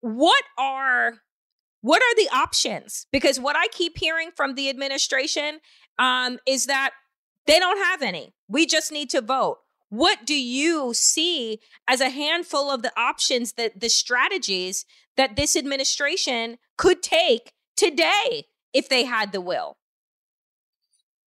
what 0.00 0.44
are 0.58 1.14
what 1.80 2.00
are 2.00 2.14
the 2.14 2.28
options? 2.32 3.06
Because 3.10 3.40
what 3.40 3.56
i 3.56 3.66
keep 3.72 3.98
hearing 3.98 4.30
from 4.36 4.54
the 4.54 4.70
administration 4.70 5.58
um 5.98 6.38
is 6.46 6.66
that 6.66 6.92
they 7.46 7.58
don't 7.58 7.78
have 7.78 8.02
any. 8.02 8.34
We 8.46 8.66
just 8.66 8.92
need 8.92 9.10
to 9.10 9.20
vote 9.20 9.58
what 9.92 10.24
do 10.24 10.32
you 10.32 10.96
see 10.96 11.60
as 11.84 12.00
a 12.00 12.08
handful 12.08 12.72
of 12.72 12.80
the 12.80 12.96
options 12.96 13.60
that 13.60 13.76
the 13.76 13.92
strategies 13.92 14.88
that 15.20 15.36
this 15.36 15.52
administration 15.52 16.56
could 16.80 17.04
take 17.04 17.52
today 17.76 18.48
if 18.72 18.88
they 18.88 19.04
had 19.04 19.36
the 19.36 19.44
will? 19.44 19.76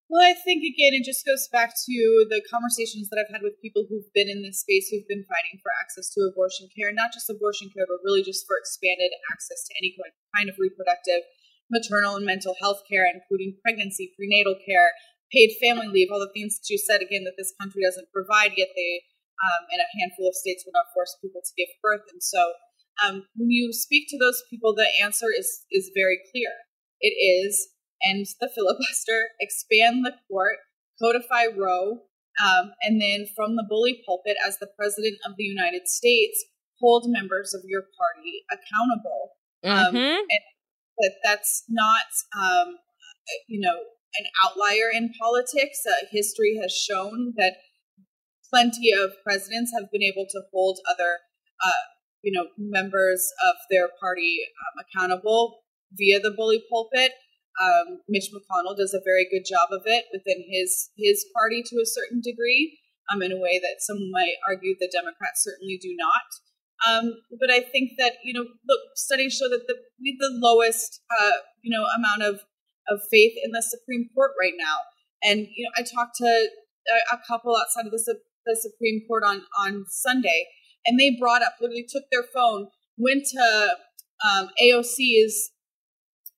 Well, 0.08 0.24
I 0.24 0.32
think 0.32 0.64
again, 0.64 0.96
it 0.96 1.04
just 1.04 1.28
goes 1.28 1.44
back 1.52 1.76
to 1.76 1.96
the 2.32 2.40
conversations 2.48 3.12
that 3.12 3.20
I've 3.20 3.28
had 3.28 3.44
with 3.44 3.60
people 3.60 3.84
who've 3.84 4.08
been 4.16 4.32
in 4.32 4.40
this 4.40 4.64
space 4.64 4.88
who've 4.88 5.12
been 5.12 5.28
fighting 5.28 5.60
for 5.60 5.68
access 5.76 6.08
to 6.16 6.24
abortion 6.24 6.72
care, 6.72 6.88
not 6.88 7.12
just 7.12 7.28
abortion 7.28 7.68
care, 7.68 7.84
but 7.84 8.00
really 8.00 8.24
just 8.24 8.48
for 8.48 8.56
expanded 8.56 9.12
access 9.28 9.60
to 9.68 9.76
any 9.76 9.92
kind 10.32 10.48
of 10.48 10.56
reproductive, 10.56 11.20
maternal, 11.68 12.16
and 12.16 12.24
mental 12.24 12.56
health 12.64 12.80
care, 12.88 13.04
including 13.12 13.60
pregnancy, 13.60 14.16
prenatal 14.16 14.56
care, 14.64 14.96
paid 15.34 15.58
family 15.58 15.90
leave, 15.90 16.08
all 16.10 16.22
the 16.22 16.30
things 16.32 16.56
that 16.56 16.70
you 16.70 16.78
said 16.78 17.02
again 17.02 17.26
that 17.26 17.34
this 17.36 17.52
country 17.60 17.82
doesn't 17.82 18.14
provide, 18.14 18.54
yet 18.56 18.70
they, 18.78 19.02
um, 19.42 19.66
in 19.74 19.82
a 19.82 19.92
handful 19.98 20.30
of 20.30 20.38
states, 20.38 20.62
will 20.64 20.78
not 20.78 20.94
force 20.94 21.18
people 21.20 21.42
to 21.42 21.52
give 21.58 21.68
birth. 21.82 22.06
And 22.14 22.22
so, 22.22 22.54
um, 23.02 23.26
when 23.34 23.50
you 23.50 23.72
speak 23.72 24.06
to 24.08 24.18
those 24.18 24.42
people, 24.48 24.74
the 24.74 24.86
answer 25.02 25.26
is 25.36 25.66
is 25.70 25.90
very 25.94 26.22
clear. 26.30 26.50
It 27.00 27.18
is 27.18 27.74
end 28.06 28.26
the 28.40 28.48
filibuster, 28.54 29.34
expand 29.40 30.06
the 30.06 30.14
court, 30.30 30.58
codify 31.02 31.46
Roe, 31.50 32.06
um, 32.38 32.72
and 32.82 33.00
then 33.00 33.26
from 33.34 33.56
the 33.56 33.66
bully 33.68 34.02
pulpit, 34.06 34.36
as 34.46 34.58
the 34.58 34.70
president 34.78 35.18
of 35.26 35.32
the 35.36 35.44
United 35.44 35.88
States, 35.88 36.44
hold 36.80 37.04
members 37.08 37.54
of 37.54 37.62
your 37.66 37.82
party 37.82 38.44
accountable. 38.50 39.30
Um, 39.64 39.94
mm-hmm. 39.94 40.20
and 40.20 40.44
that 40.98 41.14
that's 41.24 41.64
not, 41.68 42.06
um, 42.36 42.76
you 43.48 43.60
know, 43.60 43.78
an 44.18 44.26
outlier 44.44 44.90
in 44.92 45.12
politics. 45.20 45.82
Uh, 45.86 46.06
history 46.10 46.58
has 46.60 46.72
shown 46.72 47.34
that 47.36 47.56
plenty 48.50 48.92
of 48.92 49.12
presidents 49.22 49.72
have 49.74 49.90
been 49.90 50.02
able 50.02 50.26
to 50.30 50.42
hold 50.52 50.78
other, 50.88 51.18
uh, 51.64 51.84
you 52.22 52.32
know, 52.32 52.48
members 52.56 53.32
of 53.48 53.56
their 53.70 53.88
party 54.00 54.38
um, 54.62 54.84
accountable 54.84 55.62
via 55.92 56.20
the 56.20 56.30
bully 56.36 56.62
pulpit. 56.70 57.12
Um, 57.60 58.00
Mitch 58.08 58.30
McConnell 58.34 58.76
does 58.76 58.94
a 58.94 59.02
very 59.04 59.26
good 59.30 59.44
job 59.46 59.68
of 59.70 59.82
it 59.86 60.06
within 60.12 60.44
his 60.50 60.90
his 60.96 61.24
party 61.34 61.62
to 61.62 61.76
a 61.76 61.86
certain 61.86 62.20
degree, 62.20 62.78
um, 63.12 63.22
in 63.22 63.30
a 63.30 63.38
way 63.38 63.60
that 63.62 63.78
some 63.78 64.10
might 64.10 64.34
argue 64.48 64.74
the 64.78 64.90
Democrats 64.90 65.44
certainly 65.44 65.78
do 65.80 65.94
not. 65.96 66.26
Um, 66.86 67.14
but 67.38 67.50
I 67.50 67.60
think 67.60 67.92
that 67.98 68.14
you 68.24 68.32
know, 68.32 68.44
look, 68.66 68.80
studies 68.96 69.36
show 69.36 69.48
that 69.48 69.66
the 69.68 69.76
the 70.18 70.30
lowest 70.32 71.00
uh, 71.10 71.38
you 71.62 71.70
know 71.70 71.84
amount 71.96 72.22
of 72.22 72.40
of 72.88 73.00
faith 73.10 73.34
in 73.42 73.52
the 73.52 73.62
Supreme 73.62 74.08
Court 74.14 74.32
right 74.40 74.54
now. 74.56 74.76
And 75.22 75.46
you 75.54 75.64
know, 75.64 75.70
I 75.76 75.82
talked 75.82 76.16
to 76.16 76.24
a, 76.26 77.14
a 77.14 77.20
couple 77.26 77.56
outside 77.56 77.86
of 77.86 77.92
the, 77.92 78.16
the 78.46 78.56
Supreme 78.60 79.02
Court 79.06 79.22
on 79.24 79.42
on 79.58 79.84
Sunday, 79.88 80.46
and 80.86 80.98
they 80.98 81.16
brought 81.18 81.42
up 81.42 81.54
literally 81.60 81.86
took 81.88 82.04
their 82.10 82.24
phone, 82.34 82.68
went 82.98 83.24
to 83.32 83.68
um, 84.24 84.48
AOC's 84.62 85.50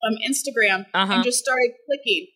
um, 0.07 0.15
Instagram, 0.27 0.87
uh-huh. 0.95 1.15
and 1.15 1.25
just 1.25 1.39
started 1.39 1.73
clicking. 1.87 2.29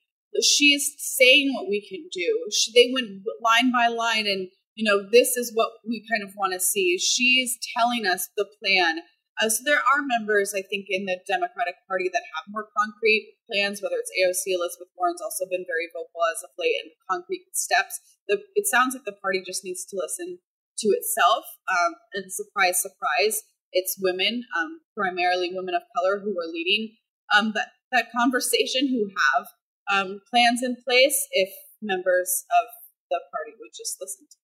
She's 0.42 0.94
saying 0.98 1.52
what 1.54 1.68
we 1.68 1.84
can 1.86 2.08
do. 2.12 2.48
She, 2.52 2.72
they 2.72 2.92
went 2.92 3.22
line 3.42 3.72
by 3.72 3.88
line, 3.88 4.26
and 4.26 4.48
you 4.74 4.84
know, 4.84 5.08
this 5.10 5.36
is 5.36 5.52
what 5.54 5.70
we 5.86 6.04
kind 6.10 6.22
of 6.22 6.34
want 6.36 6.52
to 6.52 6.60
see. 6.60 6.98
She's 6.98 7.58
telling 7.76 8.06
us 8.06 8.28
the 8.36 8.46
plan 8.62 9.00
uh, 9.40 9.48
so 9.48 9.64
there 9.64 9.80
are 9.80 10.04
members, 10.04 10.52
I 10.52 10.60
think, 10.60 10.86
in 10.88 11.06
the 11.06 11.18
Democratic 11.26 11.80
Party 11.88 12.12
that 12.12 12.28
have 12.36 12.52
more 12.52 12.68
concrete 12.76 13.40
plans. 13.48 13.80
Whether 13.80 13.96
it's 13.96 14.12
AOC, 14.12 14.52
Elizabeth 14.52 14.92
Warren's 14.96 15.24
also 15.24 15.48
been 15.48 15.64
very 15.64 15.88
vocal 15.92 16.20
as 16.28 16.44
of 16.44 16.52
late 16.60 16.76
in 16.84 16.92
concrete 17.08 17.48
steps. 17.52 18.00
The, 18.28 18.44
it 18.54 18.66
sounds 18.68 18.94
like 18.94 19.08
the 19.08 19.16
party 19.16 19.40
just 19.40 19.64
needs 19.64 19.84
to 19.86 19.96
listen 19.96 20.38
to 20.84 20.88
itself. 20.92 21.44
Um, 21.68 21.96
and 22.12 22.32
surprise, 22.32 22.80
surprise, 22.84 23.42
it's 23.72 23.96
women, 24.00 24.44
um, 24.60 24.80
primarily 24.96 25.50
women 25.52 25.74
of 25.74 25.88
color, 25.96 26.20
who 26.20 26.36
are 26.36 26.50
leading 26.50 26.96
um, 27.32 27.52
that 27.54 27.72
that 27.92 28.12
conversation, 28.12 28.88
who 28.88 29.08
have 29.08 29.46
um, 29.90 30.20
plans 30.28 30.62
in 30.62 30.76
place. 30.84 31.26
If 31.32 31.48
members 31.80 32.44
of 32.60 32.68
the 33.10 33.20
party 33.32 33.56
would 33.58 33.72
just 33.72 33.96
listen 34.00 34.26
to. 34.30 34.39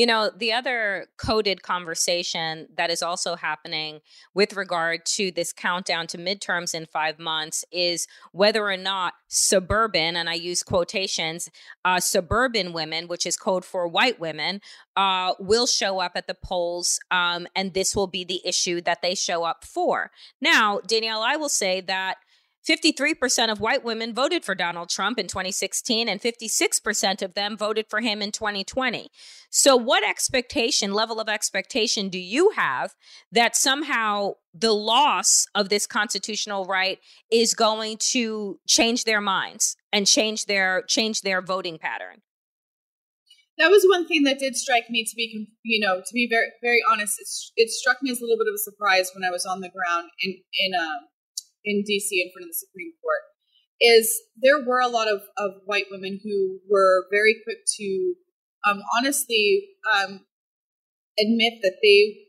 You 0.00 0.06
know, 0.06 0.30
the 0.34 0.54
other 0.54 1.08
coded 1.18 1.62
conversation 1.62 2.68
that 2.78 2.88
is 2.88 3.02
also 3.02 3.36
happening 3.36 4.00
with 4.32 4.54
regard 4.54 5.04
to 5.16 5.30
this 5.30 5.52
countdown 5.52 6.06
to 6.06 6.16
midterms 6.16 6.74
in 6.74 6.86
five 6.86 7.18
months 7.18 7.66
is 7.70 8.06
whether 8.32 8.64
or 8.66 8.78
not 8.78 9.12
suburban, 9.28 10.16
and 10.16 10.30
I 10.30 10.36
use 10.36 10.62
quotations, 10.62 11.50
uh, 11.84 12.00
suburban 12.00 12.72
women, 12.72 13.08
which 13.08 13.26
is 13.26 13.36
code 13.36 13.62
for 13.62 13.86
white 13.86 14.18
women, 14.18 14.62
uh, 14.96 15.34
will 15.38 15.66
show 15.66 15.98
up 15.98 16.12
at 16.14 16.26
the 16.26 16.34
polls, 16.34 16.98
um, 17.10 17.46
and 17.54 17.74
this 17.74 17.94
will 17.94 18.06
be 18.06 18.24
the 18.24 18.40
issue 18.42 18.80
that 18.80 19.02
they 19.02 19.14
show 19.14 19.44
up 19.44 19.66
for. 19.66 20.12
Now, 20.40 20.80
Danielle, 20.86 21.22
I 21.22 21.36
will 21.36 21.50
say 21.50 21.82
that 21.82 22.16
53% 22.68 23.50
of 23.50 23.60
white 23.60 23.84
women 23.84 24.14
voted 24.14 24.44
for 24.44 24.54
Donald 24.54 24.90
Trump 24.90 25.18
in 25.18 25.26
2016, 25.26 26.08
and 26.08 26.20
56% 26.20 27.22
of 27.22 27.34
them 27.34 27.56
voted 27.56 27.86
for 27.88 28.00
him 28.00 28.20
in 28.20 28.32
2020. 28.32 29.10
So, 29.50 29.76
what 29.76 30.06
expectation, 30.06 30.92
level 30.92 31.20
of 31.20 31.28
expectation, 31.28 32.08
do 32.08 32.18
you 32.18 32.50
have 32.50 32.94
that 33.32 33.56
somehow 33.56 34.34
the 34.52 34.72
loss 34.72 35.46
of 35.54 35.68
this 35.68 35.86
constitutional 35.86 36.64
right 36.64 36.98
is 37.30 37.54
going 37.54 37.96
to 37.98 38.58
change 38.66 39.04
their 39.04 39.20
minds 39.20 39.76
and 39.92 40.06
change 40.06 40.46
their 40.46 40.82
change 40.82 41.22
their 41.22 41.40
voting 41.40 41.78
pattern? 41.78 42.22
That 43.58 43.70
was 43.70 43.84
one 43.84 44.08
thing 44.08 44.24
that 44.24 44.38
did 44.38 44.56
strike 44.56 44.88
me 44.88 45.04
to 45.04 45.14
be, 45.14 45.48
you 45.62 45.86
know, 45.86 46.00
to 46.00 46.14
be 46.14 46.26
very, 46.30 46.46
very 46.62 46.80
honest. 46.90 47.20
It, 47.20 47.28
it 47.64 47.70
struck 47.70 47.98
me 48.02 48.10
as 48.10 48.18
a 48.18 48.24
little 48.24 48.38
bit 48.38 48.48
of 48.48 48.54
a 48.54 48.58
surprise 48.58 49.10
when 49.14 49.22
I 49.22 49.30
was 49.30 49.44
on 49.44 49.60
the 49.60 49.68
ground 49.68 50.08
in 50.22 50.30
in 50.58 50.74
um, 50.74 51.09
in 51.64 51.84
DC 51.84 52.08
in 52.12 52.30
front 52.32 52.44
of 52.44 52.50
the 52.50 52.62
Supreme 52.66 52.92
Court 53.02 53.22
is 53.80 54.20
there 54.36 54.60
were 54.60 54.80
a 54.80 54.88
lot 54.88 55.08
of, 55.08 55.22
of 55.38 55.52
white 55.64 55.86
women 55.90 56.20
who 56.22 56.60
were 56.68 57.06
very 57.10 57.36
quick 57.44 57.58
to 57.78 58.14
um, 58.68 58.82
honestly 58.98 59.68
um, 59.96 60.20
admit 61.18 61.60
that 61.62 61.76
they, 61.82 62.28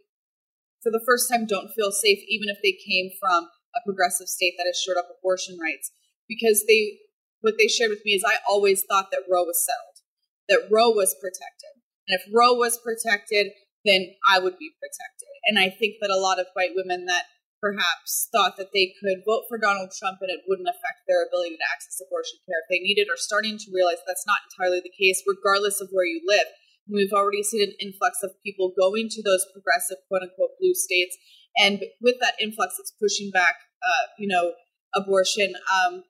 for 0.81 0.91
the 0.91 1.03
first 1.05 1.29
time, 1.29 1.45
don't 1.45 1.73
feel 1.73 1.91
safe, 1.91 2.19
even 2.27 2.47
if 2.47 2.57
they 2.63 2.71
came 2.71 3.11
from 3.19 3.49
a 3.75 3.83
progressive 3.85 4.27
state 4.27 4.53
that 4.57 4.65
has 4.65 4.79
shored 4.79 4.97
up 4.97 5.09
abortion 5.11 5.57
rights. 5.59 5.91
Because 6.27 6.63
they, 6.67 6.99
what 7.41 7.55
they 7.59 7.67
shared 7.67 7.89
with 7.89 8.05
me 8.05 8.13
is, 8.13 8.23
I 8.25 8.37
always 8.47 8.83
thought 8.87 9.11
that 9.11 9.27
Roe 9.29 9.43
was 9.43 9.59
settled, 9.59 9.99
that 10.47 10.73
Roe 10.73 10.91
was 10.91 11.15
protected. 11.19 11.83
And 12.07 12.17
if 12.17 12.23
Roe 12.33 12.53
was 12.53 12.79
protected, 12.79 13.51
then 13.83 14.15
I 14.27 14.39
would 14.39 14.57
be 14.57 14.71
protected. 14.79 15.27
And 15.47 15.59
I 15.59 15.69
think 15.69 15.95
that 15.99 16.09
a 16.09 16.19
lot 16.19 16.39
of 16.39 16.47
white 16.53 16.71
women 16.75 17.05
that 17.07 17.23
perhaps 17.62 18.28
thought 18.34 18.58
that 18.58 18.74
they 18.74 18.91
could 18.97 19.21
vote 19.21 19.45
for 19.47 19.62
Donald 19.62 19.93
Trump 19.93 20.17
and 20.19 20.34
it 20.34 20.41
wouldn't 20.50 20.67
affect 20.67 21.06
their 21.06 21.21
ability 21.21 21.56
to 21.56 21.69
access 21.69 22.02
abortion 22.02 22.41
care 22.50 22.65
if 22.65 22.67
they 22.74 22.82
needed, 22.82 23.06
are 23.08 23.21
starting 23.21 23.62
to 23.62 23.69
realize 23.69 24.02
that's 24.04 24.26
not 24.26 24.41
entirely 24.50 24.82
the 24.82 24.91
case, 24.97 25.21
regardless 25.30 25.80
of 25.80 25.93
where 25.93 26.10
you 26.10 26.19
live. 26.26 26.50
We've 26.89 27.13
already 27.13 27.45
seen 27.45 27.62
an 27.62 27.78
influx 27.80 28.26
of 28.26 28.34
people 28.41 28.74
going 28.74 29.08
to 29.13 29.21
those 29.21 29.45
progressive, 29.54 30.02
quote 30.10 30.26
unquote, 30.26 30.58
blue 30.60 30.74
states. 30.74 31.15
And 31.56 31.86
with 32.02 32.17
that 32.19 32.41
influx, 32.41 32.82
it's 32.82 32.97
pushing 32.97 33.30
back, 33.30 33.56
uh, 33.80 34.06
you 34.17 34.28
know, 34.28 34.58
abortion 34.97 35.54
um, 35.69 36.04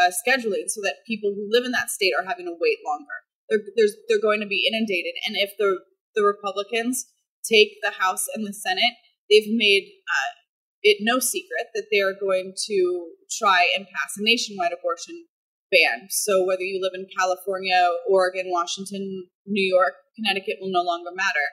uh, 0.00 0.10
scheduling 0.10 0.66
so 0.72 0.80
that 0.82 1.04
people 1.06 1.36
who 1.36 1.46
live 1.52 1.64
in 1.64 1.72
that 1.72 1.90
state 1.90 2.16
are 2.16 2.26
having 2.26 2.46
to 2.46 2.56
wait 2.58 2.80
longer. 2.80 3.28
They're, 3.48 3.92
they're 4.08 4.22
going 4.22 4.40
to 4.40 4.46
be 4.46 4.66
inundated. 4.66 5.14
And 5.26 5.36
if 5.36 5.50
the, 5.58 5.80
the 6.14 6.22
Republicans 6.22 7.06
take 7.44 7.76
the 7.82 7.92
House 8.00 8.26
and 8.34 8.46
the 8.46 8.54
Senate, 8.54 8.94
they've 9.28 9.50
made 9.50 9.90
uh, 10.08 10.39
it 10.82 10.98
no 11.00 11.18
secret 11.18 11.68
that 11.74 11.86
they 11.92 12.00
are 12.00 12.14
going 12.18 12.54
to 12.66 13.10
try 13.30 13.68
and 13.76 13.86
pass 13.86 14.16
a 14.18 14.22
nationwide 14.22 14.72
abortion 14.72 15.26
ban. 15.70 16.08
So 16.10 16.44
whether 16.44 16.62
you 16.62 16.80
live 16.82 16.92
in 16.94 17.06
California, 17.16 17.86
Oregon, 18.08 18.46
Washington, 18.48 19.28
New 19.46 19.62
York, 19.62 19.94
Connecticut 20.16 20.56
will 20.60 20.72
no 20.72 20.82
longer 20.82 21.10
matter. 21.14 21.46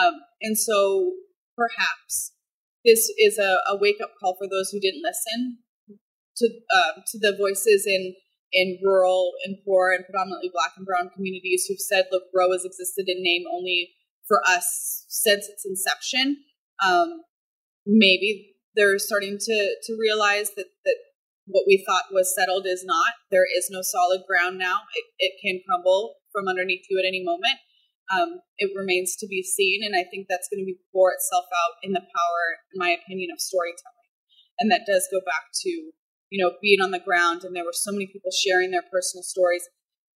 Um, 0.00 0.14
and 0.40 0.56
so 0.58 1.12
perhaps 1.56 2.32
this 2.84 3.12
is 3.18 3.38
a, 3.38 3.58
a 3.68 3.76
wake 3.76 3.98
up 4.02 4.12
call 4.20 4.36
for 4.36 4.46
those 4.48 4.70
who 4.70 4.80
didn't 4.80 5.02
listen 5.02 5.58
to 6.36 6.46
um, 6.46 7.02
to 7.06 7.18
the 7.18 7.36
voices 7.36 7.86
in 7.86 8.14
in 8.52 8.78
rural 8.82 9.32
and 9.44 9.56
poor 9.64 9.92
and 9.92 10.04
predominantly 10.04 10.50
black 10.52 10.72
and 10.76 10.86
brown 10.86 11.10
communities 11.14 11.66
who've 11.66 11.80
said, 11.80 12.06
look, 12.12 12.24
Roe 12.34 12.52
has 12.52 12.64
existed 12.64 13.06
in 13.08 13.22
name 13.22 13.42
only 13.52 13.90
for 14.28 14.40
us 14.46 15.04
since 15.08 15.48
its 15.48 15.66
inception. 15.66 16.38
Um, 16.86 17.22
maybe 17.86 18.55
they're 18.76 18.98
starting 18.98 19.38
to 19.40 19.76
to 19.84 19.96
realize 19.98 20.52
that 20.54 20.68
that 20.84 20.98
what 21.46 21.64
we 21.66 21.82
thought 21.86 22.12
was 22.12 22.34
settled 22.34 22.66
is 22.66 22.84
not. 22.84 23.14
There 23.30 23.46
is 23.46 23.70
no 23.70 23.80
solid 23.80 24.22
ground 24.26 24.58
now. 24.58 24.82
It, 24.94 25.06
it 25.18 25.32
can 25.40 25.62
crumble 25.66 26.16
from 26.32 26.48
underneath 26.48 26.84
you 26.90 26.98
at 26.98 27.06
any 27.06 27.22
moment. 27.22 27.62
Um, 28.10 28.42
it 28.58 28.70
remains 28.76 29.16
to 29.16 29.26
be 29.26 29.42
seen, 29.42 29.82
and 29.82 29.96
I 29.96 30.04
think 30.06 30.26
that's 30.28 30.46
going 30.46 30.62
to 30.62 30.66
be 30.68 30.78
pour 30.92 31.10
itself 31.10 31.46
out 31.50 31.74
in 31.82 31.90
the 31.90 32.02
power, 32.02 32.42
in 32.70 32.78
my 32.78 32.94
opinion, 32.94 33.30
of 33.32 33.40
storytelling. 33.40 34.10
And 34.58 34.70
that 34.70 34.86
does 34.86 35.08
go 35.10 35.18
back 35.24 35.50
to 35.66 35.70
you 36.30 36.38
know 36.38 36.54
being 36.62 36.82
on 36.82 36.90
the 36.90 37.02
ground, 37.02 37.42
and 37.42 37.54
there 37.54 37.64
were 37.66 37.74
so 37.74 37.90
many 37.90 38.06
people 38.06 38.30
sharing 38.30 38.70
their 38.70 38.86
personal 38.86 39.22
stories, 39.22 39.66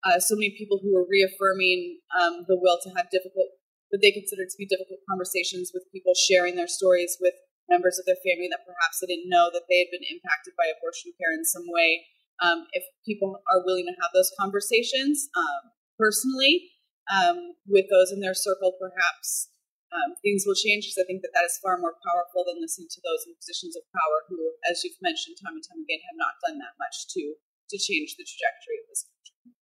uh, 0.07 0.19
so 0.19 0.35
many 0.35 0.55
people 0.57 0.79
who 0.83 0.95
were 0.95 1.07
reaffirming 1.09 1.99
um, 2.15 2.47
the 2.47 2.59
will 2.59 2.79
to 2.83 2.91
have 2.95 3.11
difficult, 3.11 3.59
what 3.91 4.03
they 4.03 4.11
considered 4.11 4.51
to 4.51 4.59
be 4.59 4.67
difficult 4.67 5.03
conversations 5.09 5.71
with 5.75 5.91
people 5.91 6.15
sharing 6.15 6.55
their 6.55 6.71
stories 6.71 7.19
with 7.21 7.35
members 7.71 7.97
of 7.97 8.05
their 8.05 8.19
family 8.21 8.51
that 8.51 8.67
perhaps 8.67 8.99
they 8.99 9.09
didn't 9.09 9.31
know 9.31 9.49
that 9.55 9.71
they 9.71 9.87
had 9.87 9.95
been 9.95 10.05
impacted 10.05 10.59
by 10.59 10.67
abortion 10.69 11.15
care 11.17 11.31
in 11.31 11.47
some 11.47 11.71
way. 11.71 12.05
Um, 12.43 12.67
if 12.75 12.83
people 13.07 13.39
are 13.49 13.63
willing 13.63 13.87
to 13.87 13.97
have 14.03 14.11
those 14.13 14.35
conversations 14.35 15.31
um, 15.39 15.71
personally 15.95 16.75
um, 17.07 17.55
with 17.71 17.87
those 17.89 18.11
in 18.11 18.19
their 18.19 18.35
circle, 18.35 18.75
perhaps 18.81 19.51
um, 19.91 20.15
things 20.23 20.47
will 20.47 20.59
change 20.59 20.87
because 20.87 21.03
I 21.03 21.07
think 21.07 21.23
that 21.23 21.35
that 21.35 21.47
is 21.47 21.59
far 21.63 21.79
more 21.79 21.99
powerful 22.03 22.47
than 22.47 22.63
listening 22.63 22.91
to 22.91 23.03
those 23.03 23.27
in 23.27 23.35
positions 23.39 23.75
of 23.75 23.83
power 23.91 24.27
who, 24.31 24.39
as 24.71 24.83
you've 24.83 24.99
mentioned 25.03 25.39
time 25.39 25.59
and 25.59 25.67
time 25.67 25.83
again, 25.83 26.03
have 26.07 26.19
not 26.19 26.39
done 26.43 26.59
that 26.59 26.79
much 26.79 27.11
to 27.15 27.39
to 27.71 27.77
change 27.79 28.19
the 28.19 28.27
trajectory 28.27 28.83
of 28.83 28.87
this 28.91 29.07
country. 29.07 29.55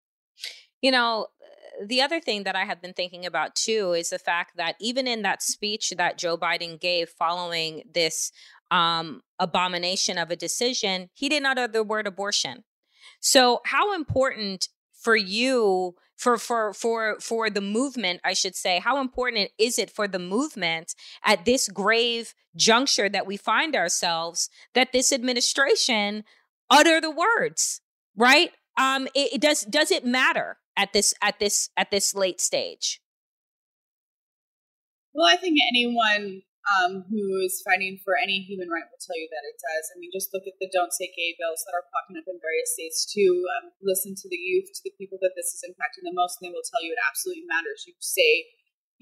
You 0.80 0.92
know, 0.92 1.28
the 1.84 2.02
other 2.02 2.20
thing 2.20 2.44
that 2.44 2.56
I 2.56 2.64
have 2.64 2.80
been 2.80 2.92
thinking 2.92 3.26
about 3.26 3.54
too 3.54 3.92
is 3.92 4.10
the 4.10 4.18
fact 4.18 4.56
that 4.56 4.76
even 4.80 5.06
in 5.06 5.22
that 5.22 5.42
speech 5.42 5.92
that 5.96 6.18
Joe 6.18 6.36
Biden 6.36 6.80
gave 6.80 7.08
following 7.08 7.82
this 7.92 8.32
um, 8.70 9.22
abomination 9.38 10.18
of 10.18 10.30
a 10.30 10.36
decision, 10.36 11.10
he 11.14 11.28
did 11.28 11.42
not 11.42 11.58
utter 11.58 11.72
the 11.72 11.84
word 11.84 12.06
abortion. 12.06 12.64
So, 13.20 13.60
how 13.64 13.94
important 13.94 14.68
for 14.92 15.16
you 15.16 15.94
for 16.16 16.36
for 16.36 16.72
for 16.72 17.16
for 17.20 17.48
the 17.48 17.60
movement 17.60 18.20
i 18.24 18.32
should 18.32 18.56
say 18.56 18.80
how 18.80 19.00
important 19.00 19.50
is 19.56 19.78
it 19.78 19.88
for 19.88 20.08
the 20.08 20.18
movement 20.18 20.94
at 21.24 21.44
this 21.44 21.68
grave 21.68 22.34
juncture 22.56 23.08
that 23.08 23.26
we 23.26 23.36
find 23.36 23.76
ourselves 23.76 24.50
that 24.74 24.92
this 24.92 25.12
administration 25.12 26.24
utter 26.68 27.00
the 27.00 27.10
words 27.10 27.80
right 28.16 28.50
um 28.76 29.06
it, 29.14 29.34
it 29.34 29.40
does 29.40 29.62
does 29.62 29.90
it 29.90 30.04
matter 30.04 30.58
at 30.78 30.94
this 30.94 31.12
at 31.20 31.42
this 31.42 31.68
at 31.76 31.90
this 31.90 32.14
late 32.14 32.40
stage? 32.40 33.02
Well, 35.12 35.26
I 35.26 35.34
think 35.34 35.58
anyone 35.74 36.46
um, 36.78 37.02
who 37.10 37.42
is 37.42 37.58
fighting 37.66 37.98
for 38.06 38.14
any 38.14 38.44
human 38.46 38.70
right 38.70 38.86
will 38.86 39.02
tell 39.02 39.18
you 39.18 39.26
that 39.26 39.48
it 39.50 39.58
does. 39.58 39.84
I 39.90 39.98
mean, 39.98 40.14
just 40.14 40.30
look 40.30 40.46
at 40.46 40.54
the 40.62 40.70
"Don't 40.70 40.94
Say 40.94 41.10
Gay" 41.10 41.34
bills 41.34 41.66
that 41.66 41.74
are 41.74 41.90
popping 41.90 42.22
up 42.22 42.30
in 42.30 42.38
various 42.38 42.78
states 42.78 43.02
too. 43.02 43.42
Um, 43.58 43.74
listen 43.82 44.14
to 44.14 44.30
the 44.30 44.38
youth, 44.38 44.70
to 44.70 44.82
the 44.86 44.94
people 44.94 45.18
that 45.20 45.34
this 45.34 45.50
is 45.50 45.66
impacting 45.66 46.06
the 46.06 46.14
most, 46.14 46.38
and 46.38 46.46
they 46.46 46.54
will 46.54 46.64
tell 46.64 46.80
you 46.86 46.94
it 46.94 47.02
absolutely 47.02 47.50
matters. 47.50 47.82
You 47.82 47.98
say, 47.98 48.46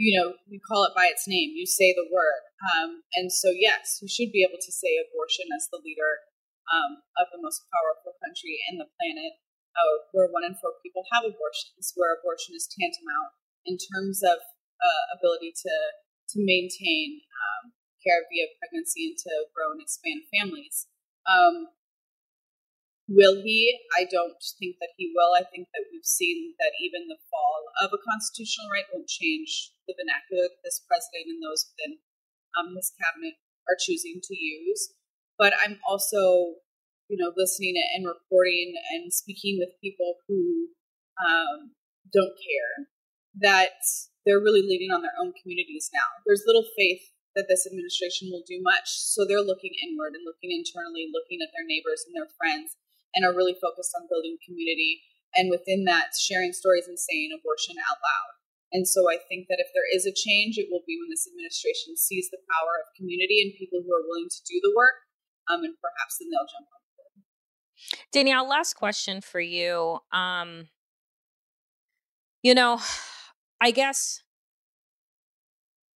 you 0.01 0.17
know, 0.17 0.41
you 0.49 0.57
call 0.65 0.89
it 0.89 0.97
by 0.97 1.12
its 1.12 1.29
name. 1.29 1.53
You 1.53 1.69
say 1.69 1.93
the 1.93 2.09
word, 2.09 2.43
um, 2.73 3.05
and 3.21 3.29
so 3.29 3.53
yes, 3.53 4.01
you 4.01 4.09
should 4.09 4.33
be 4.33 4.41
able 4.41 4.59
to 4.65 4.73
say 4.73 4.97
abortion 4.97 5.53
as 5.53 5.69
the 5.69 5.85
leader 5.85 6.25
um, 6.73 7.05
of 7.21 7.29
the 7.37 7.43
most 7.45 7.69
powerful 7.69 8.17
country 8.25 8.65
in 8.73 8.81
the 8.81 8.89
planet 8.97 9.37
uh, 9.77 9.97
where 10.12 10.33
one 10.33 10.45
in 10.45 10.57
four 10.57 10.75
people 10.81 11.05
have 11.12 11.29
abortions, 11.29 11.93
where 11.95 12.17
abortion 12.17 12.57
is 12.57 12.67
tantamount 12.67 13.37
in 13.69 13.77
terms 13.77 14.25
of 14.25 14.41
uh, 14.81 15.05
ability 15.17 15.53
to 15.53 15.75
to 16.35 16.43
maintain 16.43 17.23
um, 17.23 17.71
care 18.03 18.27
via 18.27 18.51
pregnancy 18.59 19.12
and 19.12 19.19
to 19.19 19.33
grow 19.55 19.71
and 19.71 19.83
expand 19.83 20.27
families. 20.35 20.91
Um, 21.27 21.71
will 23.07 23.43
he? 23.43 23.79
I 23.95 24.07
don't 24.07 24.39
think 24.59 24.79
that 24.83 24.95
he 24.99 25.15
will. 25.15 25.39
I 25.39 25.47
think 25.47 25.71
that 25.71 25.87
we've 25.91 26.07
seen 26.07 26.55
that 26.59 26.75
even 26.83 27.07
the 27.07 27.23
fall 27.31 27.71
of 27.83 27.95
a 27.95 28.03
constitutional 28.03 28.71
right 28.71 28.87
won't 28.91 29.07
change 29.11 29.71
the 29.87 29.95
vernacular 29.95 30.51
that 30.51 30.62
this 30.67 30.83
president 30.83 31.31
and 31.31 31.43
those 31.43 31.71
within 31.71 32.03
um, 32.59 32.75
his 32.75 32.91
cabinet 32.99 33.39
are 33.71 33.79
choosing 33.79 34.19
to 34.23 34.35
use. 34.35 34.95
But 35.39 35.53
I'm 35.62 35.79
also 35.87 36.62
you 37.09 37.16
know, 37.16 37.31
listening 37.37 37.79
and 37.95 38.07
recording 38.07 38.75
and 38.90 39.12
speaking 39.12 39.57
with 39.59 39.79
people 39.83 40.19
who 40.27 40.75
um, 41.23 41.71
don't 42.11 42.35
care, 42.35 42.90
that 43.42 43.79
they're 44.27 44.42
really 44.42 44.64
leaning 44.64 44.90
on 44.90 45.07
their 45.07 45.14
own 45.23 45.31
communities 45.38 45.90
now. 45.95 46.07
There's 46.27 46.47
little 46.47 46.66
faith 46.75 47.14
that 47.38 47.47
this 47.47 47.69
administration 47.69 48.33
will 48.33 48.42
do 48.49 48.59
much, 48.64 48.88
so 48.88 49.23
they're 49.23 49.45
looking 49.45 49.77
inward 49.87 50.16
and 50.16 50.25
looking 50.25 50.51
internally, 50.51 51.07
looking 51.12 51.38
at 51.45 51.53
their 51.53 51.69
neighbors 51.69 52.03
and 52.09 52.16
their 52.16 52.33
friends, 52.40 52.75
and 53.14 53.23
are 53.23 53.37
really 53.37 53.55
focused 53.55 53.95
on 53.95 54.11
building 54.11 54.40
community. 54.42 55.05
And 55.37 55.53
within 55.53 55.85
that, 55.85 56.16
sharing 56.16 56.57
stories 56.57 56.88
and 56.88 56.97
saying 56.97 57.31
abortion 57.31 57.77
out 57.77 58.01
loud. 58.01 58.33
And 58.73 58.88
so 58.88 59.07
I 59.07 59.21
think 59.29 59.47
that 59.53 59.61
if 59.61 59.69
there 59.77 59.87
is 59.87 60.09
a 60.09 60.16
change, 60.16 60.57
it 60.59 60.73
will 60.73 60.83
be 60.88 60.97
when 60.97 61.12
this 61.12 61.29
administration 61.29 61.95
sees 61.95 62.33
the 62.33 62.42
power 62.51 62.81
of 62.83 62.97
community 62.97 63.45
and 63.45 63.55
people 63.55 63.85
who 63.85 63.92
are 63.92 64.03
willing 64.03 64.33
to 64.33 64.42
do 64.49 64.59
the 64.64 64.75
work, 64.75 65.07
um, 65.47 65.62
and 65.62 65.77
perhaps 65.79 66.19
then 66.19 66.33
they'll 66.33 66.51
jump 66.51 66.66
on 66.73 66.86
Danielle, 68.12 68.49
last 68.49 68.75
question 68.75 69.20
for 69.20 69.40
you. 69.40 69.99
Um, 70.12 70.68
you 72.42 72.55
know, 72.55 72.81
I 73.61 73.70
guess 73.70 74.22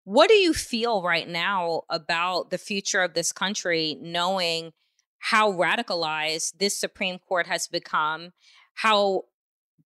what 0.05 0.29
do 0.29 0.35
you 0.35 0.53
feel 0.53 1.03
right 1.03 1.29
now 1.29 1.83
about 1.89 2.51
the 2.51 2.59
future 2.59 3.01
of 3.01 3.15
this 3.15 3.33
country, 3.33 3.97
knowing 4.01 4.73
how 5.19 5.53
radicalized 5.53 6.59
this 6.59 6.77
Supreme 6.77 7.19
Court 7.19 7.47
has 7.47 7.69
become? 7.69 8.33
How 8.75 9.25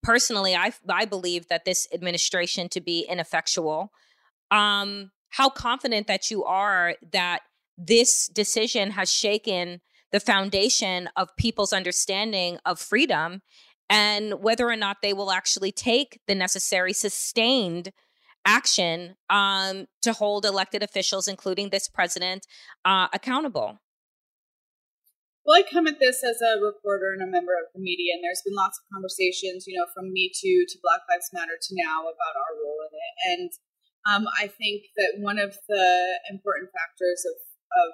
personally, 0.02 0.54
I 0.54 0.72
I 0.88 1.04
believe 1.04 1.48
that 1.48 1.64
this 1.64 1.88
administration 1.92 2.68
to 2.70 2.80
be 2.80 3.06
ineffectual. 3.08 3.92
Um, 4.50 5.10
how 5.30 5.50
confident 5.50 6.06
that 6.06 6.30
you 6.30 6.44
are 6.44 6.94
that 7.12 7.40
this 7.76 8.28
decision 8.28 8.92
has 8.92 9.12
shaken 9.12 9.80
the 10.12 10.20
foundation 10.20 11.08
of 11.16 11.34
people's 11.36 11.72
understanding 11.72 12.58
of 12.64 12.78
freedom 12.78 13.42
and 13.90 14.42
whether 14.42 14.68
or 14.68 14.76
not 14.76 14.98
they 15.02 15.12
will 15.12 15.30
actually 15.30 15.72
take 15.72 16.20
the 16.26 16.34
necessary 16.34 16.92
sustained 16.92 17.92
action 18.44 19.16
um, 19.30 19.86
to 20.02 20.12
hold 20.12 20.44
elected 20.44 20.82
officials, 20.82 21.28
including 21.28 21.70
this 21.70 21.88
president, 21.88 22.46
uh, 22.84 23.08
accountable. 23.12 23.78
Well, 25.44 25.60
I 25.60 25.62
come 25.62 25.86
at 25.86 26.00
this 26.00 26.24
as 26.24 26.40
a 26.40 26.56
reporter 26.56 27.12
and 27.12 27.20
a 27.20 27.28
member 27.28 27.52
of 27.52 27.68
the 27.74 27.80
media, 27.80 28.16
and 28.16 28.24
there's 28.24 28.40
been 28.44 28.56
lots 28.56 28.80
of 28.80 28.88
conversations, 28.88 29.68
you 29.68 29.76
know, 29.76 29.84
from 29.92 30.12
Me 30.12 30.32
Too 30.32 30.64
to 30.64 30.78
Black 30.80 31.04
Lives 31.08 31.28
Matter 31.32 31.60
to 31.60 31.72
now 31.76 32.08
about 32.08 32.36
our 32.36 32.52
role 32.64 32.80
in 32.88 32.92
it. 32.96 33.14
And 33.28 33.50
um, 34.08 34.24
I 34.40 34.48
think 34.48 34.88
that 34.96 35.20
one 35.20 35.38
of 35.38 35.56
the 35.68 36.18
important 36.32 36.72
factors 36.72 37.28
of, 37.28 37.36
of 37.76 37.92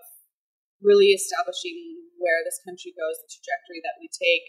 really 0.83 1.13
establishing 1.13 1.77
where 2.21 2.45
this 2.45 2.61
country 2.65 2.93
goes, 2.93 3.17
the 3.21 3.33
trajectory 3.33 3.81
that 3.81 3.97
we 4.01 4.09
take, 4.13 4.45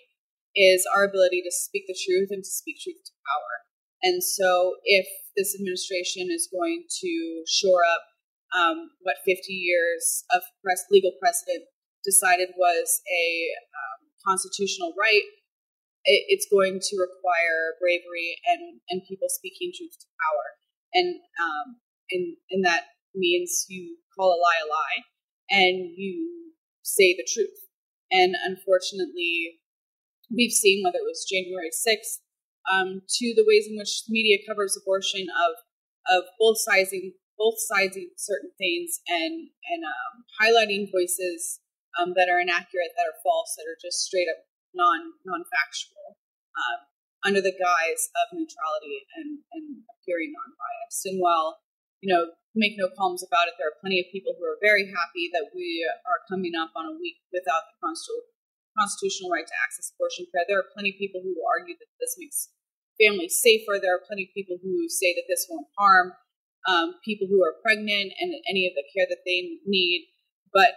is 0.56 0.84
our 0.92 1.08
ability 1.08 1.40
to 1.44 1.52
speak 1.52 1.88
the 1.88 1.96
truth 1.96 2.28
and 2.32 2.44
to 2.44 2.52
speak 2.52 2.80
truth 2.84 3.00
to 3.00 3.16
power. 3.24 3.54
And 4.04 4.20
so, 4.24 4.76
if 4.84 5.08
this 5.38 5.56
administration 5.56 6.28
is 6.28 6.52
going 6.52 6.84
to 7.06 7.44
shore 7.48 7.86
up 7.88 8.04
um, 8.52 8.92
what 9.02 9.24
50 9.24 9.48
years 9.54 10.26
of 10.36 10.44
press, 10.60 10.84
legal 10.92 11.16
precedent 11.22 11.64
decided 12.04 12.50
was 12.58 13.00
a 13.08 13.26
um, 13.72 14.00
constitutional 14.28 14.92
right, 15.00 15.24
it, 16.04 16.22
it's 16.28 16.48
going 16.52 16.82
to 16.82 16.94
require 17.00 17.78
bravery 17.80 18.36
and, 18.50 18.82
and 18.90 19.08
people 19.08 19.30
speaking 19.30 19.72
truth 19.72 19.96
to 20.02 20.08
power. 20.20 20.48
and 20.94 21.16
um, 21.40 21.68
and 22.12 22.36
and 22.52 22.66
that 22.66 22.92
means 23.16 23.66
you 23.70 23.98
call 24.18 24.34
a 24.34 24.40
lie 24.40 24.62
a 24.64 24.68
lie, 24.68 25.00
and 25.52 25.92
you 25.96 26.54
say 26.82 27.14
the 27.14 27.28
truth. 27.28 27.68
And 28.12 28.36
unfortunately, 28.44 29.60
we've 30.32 30.52
seen 30.52 30.84
whether 30.84 30.98
it 30.98 31.08
was 31.08 31.28
January 31.30 31.70
sixth 31.72 32.20
um, 32.72 33.02
to 33.20 33.34
the 33.36 33.46
ways 33.46 33.68
in 33.70 33.78
which 33.78 34.04
media 34.10 34.40
covers 34.48 34.80
abortion 34.80 35.28
of 35.30 35.54
of 36.10 36.24
both 36.40 36.58
sizing 36.58 37.14
both 37.38 37.58
of 37.58 38.14
certain 38.18 38.54
things 38.58 39.02
and 39.10 39.50
and 39.50 39.82
um, 39.82 40.14
highlighting 40.38 40.92
voices 40.94 41.60
um, 41.98 42.14
that 42.16 42.30
are 42.30 42.40
inaccurate, 42.40 42.94
that 42.96 43.10
are 43.10 43.20
false, 43.26 43.58
that 43.58 43.68
are 43.68 43.80
just 43.82 44.06
straight 44.06 44.30
up 44.30 44.46
non 44.78 45.18
non 45.26 45.44
factual, 45.50 46.22
um, 46.56 46.80
under 47.26 47.42
the 47.42 47.56
guise 47.56 48.04
of 48.22 48.38
neutrality 48.38 49.10
and 49.18 49.42
and 49.58 49.84
appearing 49.98 50.32
non 50.32 50.54
biased. 50.54 51.06
And 51.10 51.18
while 51.20 51.66
you 52.02 52.10
know 52.12 52.34
make 52.52 52.76
no 52.76 52.92
qualms 53.00 53.24
about 53.24 53.48
it, 53.48 53.56
there 53.56 53.72
are 53.72 53.80
plenty 53.80 54.04
of 54.04 54.12
people 54.12 54.36
who 54.36 54.44
are 54.44 54.60
very 54.60 54.84
happy 54.92 55.32
that 55.32 55.56
we 55.56 55.88
are 56.04 56.20
coming 56.28 56.52
up 56.52 56.76
on 56.76 56.84
a 56.84 56.98
week 57.00 57.24
without 57.32 57.64
the 57.72 57.80
constitutional 57.80 59.32
right 59.32 59.48
to 59.48 59.56
access 59.64 59.96
abortion 59.96 60.28
care. 60.36 60.44
There 60.44 60.60
are 60.60 60.74
plenty 60.76 60.92
of 60.92 61.00
people 61.00 61.24
who 61.24 61.32
argue 61.48 61.80
that 61.80 61.92
this 62.04 62.20
makes 62.20 62.52
families 63.00 63.40
safer. 63.40 63.80
There 63.80 63.96
are 63.96 64.04
plenty 64.04 64.28
of 64.28 64.36
people 64.36 64.60
who 64.60 64.92
say 64.92 65.16
that 65.16 65.32
this 65.32 65.48
won't 65.48 65.72
harm 65.80 66.12
um, 66.68 67.00
people 67.08 67.26
who 67.32 67.42
are 67.42 67.58
pregnant 67.64 68.14
and 68.20 68.36
any 68.52 68.68
of 68.68 68.76
the 68.76 68.86
care 68.92 69.08
that 69.08 69.24
they 69.26 69.64
need. 69.64 70.12
But 70.52 70.76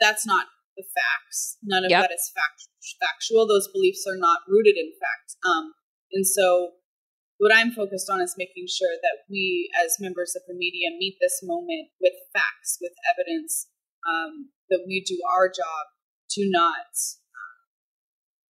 that's 0.00 0.26
not 0.26 0.46
the 0.76 0.84
facts. 0.84 1.58
None 1.62 1.84
of 1.84 1.90
yep. 1.90 2.06
that 2.06 2.14
is 2.14 2.30
fact- 2.30 2.70
factual. 3.02 3.46
Those 3.46 3.68
beliefs 3.68 4.06
are 4.06 4.16
not 4.16 4.46
rooted 4.48 4.76
in 4.76 4.92
fact. 5.00 5.36
Um, 5.44 5.74
and 6.12 6.26
so, 6.26 6.78
what 7.38 7.54
I'm 7.54 7.70
focused 7.72 8.08
on 8.10 8.20
is 8.20 8.34
making 8.38 8.66
sure 8.68 8.96
that 9.02 9.24
we, 9.30 9.70
as 9.84 9.96
members 10.00 10.34
of 10.36 10.42
the 10.48 10.54
media, 10.54 10.90
meet 10.98 11.16
this 11.20 11.40
moment 11.42 11.88
with 12.00 12.14
facts, 12.32 12.78
with 12.80 12.92
evidence, 13.12 13.68
um, 14.08 14.50
that 14.70 14.84
we 14.86 15.02
do 15.06 15.18
our 15.36 15.48
job 15.48 15.86
to 16.30 16.50
not 16.50 16.90
uh, 16.96 17.60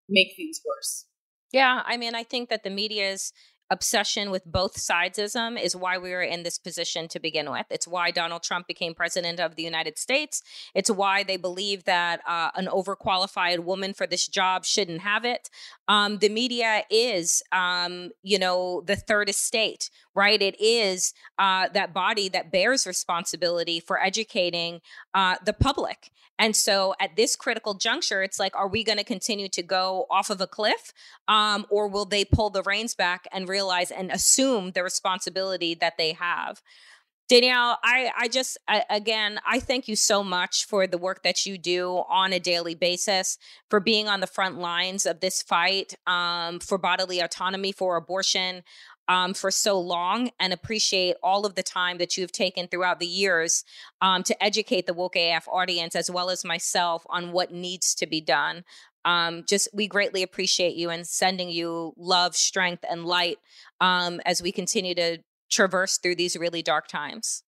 make 0.09 0.35
things 0.37 0.61
worse. 0.67 1.07
Yeah, 1.53 1.83
I 1.85 1.97
mean, 1.97 2.15
I 2.15 2.23
think 2.23 2.49
that 2.49 2.65
the 2.65 2.71
media's 2.71 3.33
obsession 3.71 4.31
with 4.31 4.45
both 4.45 4.77
sidesism 4.77 5.61
is 5.61 5.75
why 5.75 5.99
we 5.99 6.11
were 6.11 6.23
in 6.23 6.43
this 6.43 6.59
position 6.59 7.09
to 7.09 7.21
begin 7.21 7.51
with. 7.51 7.67
It's 7.71 7.89
why 7.89 8.11
Donald 8.11 8.43
Trump 8.43 8.67
became 8.67 8.95
president 8.95 9.41
of 9.41 9.57
the 9.57 9.63
United 9.63 9.99
States. 9.99 10.43
It's 10.75 10.91
why 10.91 11.23
they 11.23 11.37
believe 11.37 11.85
that 11.85 12.21
uh, 12.27 12.51
an 12.55 12.67
overqualified 12.67 13.61
woman 13.61 13.93
for 13.93 14.07
this 14.07 14.29
job 14.29 14.65
shouldn't 14.65 15.01
have 15.01 15.25
it. 15.25 15.51
Um, 15.89 16.19
the 16.19 16.29
media 16.29 16.83
is, 16.91 17.43
um, 17.53 18.11
you 18.23 18.39
know, 18.39 18.83
the 18.87 18.97
third 18.97 19.29
estate, 19.29 19.91
right? 20.17 20.41
It 20.41 20.61
is 20.61 21.13
uh, 21.39 21.69
that 21.75 21.93
body 21.93 22.29
that 22.31 22.51
bears 22.51 22.87
responsibility 22.87 23.79
for 23.79 24.03
educating 24.03 24.81
uh, 25.15 25.37
the 25.45 25.53
public. 25.53 26.11
And 26.39 26.57
so 26.57 26.95
at 27.01 27.17
this 27.17 27.37
critical 27.37 27.75
juncture, 27.75 28.23
it's 28.23 28.41
like, 28.41 28.57
are 28.57 28.69
we 28.69 28.83
going 28.83 28.99
to 28.99 29.05
continue 29.05 29.49
to 29.51 29.63
go 29.63 30.07
off 30.11 30.31
of 30.31 30.41
a 30.41 30.47
cliff? 30.47 30.93
Um, 31.29 31.67
or 31.71 31.89
will 31.89 32.07
they 32.07 32.25
pull 32.25 32.51
the 32.51 32.63
reins 32.63 32.95
back 32.95 33.29
and 33.33 33.49
realize 33.49 33.91
and 33.91 34.11
assume 34.11 34.73
the 34.73 34.83
responsibility 34.83 35.75
that 35.75 35.95
they 35.97 36.13
have? 36.13 36.61
Danielle, 37.29 37.79
I, 37.83 38.13
I 38.17 38.29
just, 38.29 38.57
I, 38.69 38.85
again, 38.89 39.41
I 39.45 39.59
thank 39.59 39.89
you 39.89 39.97
so 39.97 40.23
much 40.23 40.65
for 40.65 40.87
the 40.87 40.99
work 40.99 41.25
that 41.25 41.45
you 41.45 41.59
do 41.59 42.05
on 42.09 42.33
a 42.33 42.39
daily 42.39 42.77
basis, 42.77 43.37
for 43.69 43.81
being 43.81 44.07
on 44.07 44.21
the 44.21 44.29
front 44.29 44.59
lines 44.59 45.07
of 45.07 45.19
this 45.19 45.43
fight 45.43 45.95
um, 46.07 46.61
for 46.61 46.79
bodily 46.79 47.19
autonomy, 47.19 47.73
for 47.73 47.97
abortion 47.97 48.63
um, 49.09 49.35
for 49.35 49.51
so 49.51 49.79
long 49.79 50.31
and 50.41 50.53
appreciate 50.53 51.17
all 51.23 51.47
of 51.47 51.55
the 51.55 51.63
time 51.63 51.99
that 51.99 52.17
you've 52.17 52.33
taken 52.33 52.69
throughout 52.69 53.01
the 53.01 53.07
years 53.07 53.65
um, 54.01 54.23
to 54.25 54.43
educate 54.43 54.87
the 54.87 54.95
Woke 54.95 55.17
AF 55.17 55.47
audience 55.49 55.95
as 55.95 56.11
well 56.11 56.31
as 56.31 56.45
myself 56.45 57.05
on 57.09 57.33
what 57.33 57.53
needs 57.53 57.95
to 57.95 58.07
be 58.07 58.21
done. 58.21 58.65
Um, 59.05 59.45
just 59.49 59.69
we 59.73 59.87
greatly 59.87 60.23
appreciate 60.23 60.75
you 60.75 60.91
and 60.91 61.07
sending 61.07 61.49
you 61.49 61.93
love, 61.97 62.35
strength, 62.35 62.85
and 62.91 63.05
light 63.05 63.39
um, 63.81 64.21
as 64.27 64.43
we 64.43 64.51
continue 64.51 64.97
to 64.97 65.19
traverse 65.49 65.99
through 65.99 66.17
these 66.17 66.37
really 66.37 66.63
dark 66.63 66.89
times. 66.89 67.45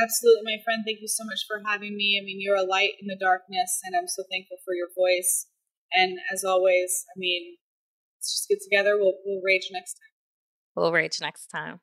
Absolutely, 0.00 0.42
my 0.44 0.62
friend. 0.64 0.82
Thank 0.86 1.00
you 1.00 1.08
so 1.08 1.24
much 1.24 1.42
for 1.48 1.62
having 1.66 1.96
me. 1.96 2.16
I 2.20 2.24
mean, 2.24 2.38
you're 2.40 2.54
a 2.54 2.62
light 2.62 2.92
in 3.02 3.08
the 3.08 3.18
darkness, 3.18 3.80
and 3.82 3.96
I'm 3.96 4.06
so 4.06 4.22
thankful 4.30 4.58
for 4.64 4.72
your 4.72 4.86
voice. 4.96 5.46
And 5.92 6.18
as 6.32 6.44
always, 6.44 7.04
I 7.10 7.18
mean, 7.18 7.56
let's 8.16 8.30
just 8.30 8.48
get 8.48 8.62
together. 8.62 8.96
We'll, 8.96 9.18
we'll 9.24 9.42
rage 9.42 9.68
next 9.72 9.94
time. 9.94 10.09
We'll 10.74 10.92
rage 10.92 11.20
next 11.20 11.46
time. 11.48 11.80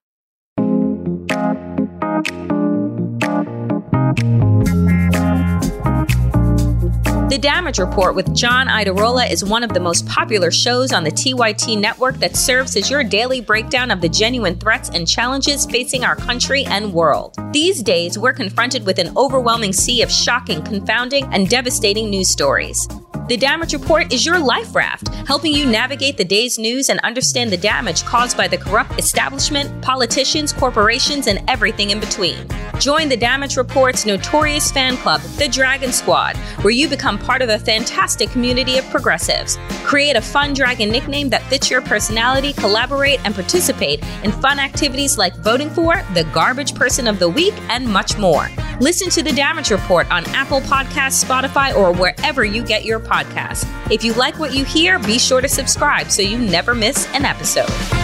The 7.29 7.37
Damage 7.37 7.77
Report 7.77 8.15
with 8.15 8.33
John 8.33 8.67
Iadarola 8.67 9.29
is 9.29 9.43
one 9.43 9.61
of 9.61 9.73
the 9.73 9.81
most 9.81 10.07
popular 10.07 10.49
shows 10.49 10.93
on 10.93 11.03
the 11.03 11.11
TYT 11.11 11.77
network 11.77 12.15
that 12.19 12.37
serves 12.37 12.77
as 12.77 12.89
your 12.89 13.03
daily 13.03 13.41
breakdown 13.41 13.91
of 13.91 13.99
the 13.99 14.07
genuine 14.07 14.57
threats 14.57 14.89
and 14.91 15.05
challenges 15.05 15.65
facing 15.65 16.05
our 16.05 16.15
country 16.15 16.63
and 16.63 16.93
world. 16.93 17.35
These 17.51 17.83
days, 17.83 18.17
we're 18.17 18.31
confronted 18.31 18.85
with 18.85 18.97
an 18.97 19.11
overwhelming 19.17 19.73
sea 19.73 20.01
of 20.03 20.09
shocking, 20.09 20.63
confounding, 20.63 21.25
and 21.33 21.49
devastating 21.49 22.09
news 22.09 22.29
stories. 22.29 22.87
The 23.27 23.35
Damage 23.35 23.73
Report 23.73 24.13
is 24.13 24.25
your 24.25 24.39
life 24.39 24.73
raft, 24.73 25.09
helping 25.27 25.53
you 25.53 25.65
navigate 25.65 26.15
the 26.15 26.23
day's 26.23 26.57
news 26.57 26.87
and 26.87 26.97
understand 27.01 27.51
the 27.51 27.57
damage 27.57 28.05
caused 28.05 28.37
by 28.37 28.47
the 28.47 28.57
corrupt 28.57 28.97
establishment, 28.97 29.81
politicians, 29.81 30.53
corporations, 30.53 31.27
and 31.27 31.43
everything 31.49 31.89
in 31.89 31.99
between. 31.99 32.37
Join 32.79 33.09
the 33.09 33.17
Damage 33.17 33.57
Report's 33.57 34.05
notorious 34.05 34.71
fan 34.71 34.95
club, 34.97 35.19
the 35.37 35.49
Dragon 35.49 35.91
Squad, 35.91 36.37
where 36.61 36.71
you 36.71 36.87
become 36.87 37.16
part 37.17 37.41
of 37.41 37.49
a 37.49 37.59
fantastic 37.59 38.29
community 38.29 38.77
of 38.77 38.85
progressives. 38.89 39.57
Create 39.83 40.15
a 40.15 40.21
fun 40.21 40.53
dragon 40.53 40.89
nickname 40.89 41.29
that 41.29 41.43
fits 41.43 41.69
your 41.69 41.81
personality, 41.81 42.53
collaborate, 42.53 43.19
and 43.25 43.35
participate 43.35 44.03
in 44.23 44.31
fun 44.31 44.59
activities 44.59 45.17
like 45.17 45.35
voting 45.37 45.69
for 45.69 46.01
the 46.13 46.23
garbage 46.33 46.73
person 46.73 47.07
of 47.07 47.19
the 47.19 47.29
week 47.29 47.53
and 47.69 47.87
much 47.87 48.17
more. 48.17 48.49
Listen 48.79 49.09
to 49.09 49.23
the 49.23 49.33
Damage 49.33 49.71
Report 49.71 50.09
on 50.11 50.25
Apple 50.27 50.61
Podcasts, 50.61 51.23
Spotify, 51.23 51.75
or 51.75 51.91
wherever 51.91 52.45
you 52.45 52.63
get 52.63 52.85
your 52.85 52.99
podcasts 52.99 53.17
podcast. 53.17 53.91
If 53.91 54.03
you 54.03 54.13
like 54.13 54.39
what 54.39 54.53
you 54.53 54.65
hear, 54.65 54.99
be 54.99 55.19
sure 55.19 55.41
to 55.41 55.47
subscribe 55.47 56.11
so 56.11 56.21
you 56.21 56.37
never 56.37 56.75
miss 56.75 57.07
an 57.13 57.25
episode. 57.25 57.96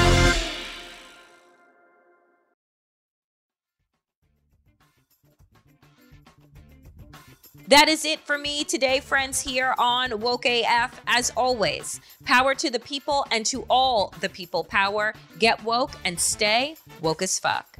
That 7.74 7.89
is 7.89 8.05
it 8.05 8.19
for 8.19 8.38
me 8.38 8.63
today, 8.63 8.99
friends, 8.99 9.41
here 9.41 9.74
on 9.80 10.19
Woke 10.19 10.45
AF. 10.45 11.01
As 11.07 11.32
always, 11.36 11.99
power 12.24 12.53
to 12.53 12.69
the 12.69 12.80
people 12.80 13.26
and 13.32 13.43
to 13.47 13.65
all 13.67 14.13
the 14.19 14.30
people 14.30 14.63
power. 14.63 15.15
Get 15.39 15.63
woke 15.63 15.93
and 16.05 16.19
stay 16.19 16.76
woke 17.01 17.24
as 17.24 17.39
fuck. 17.39 17.80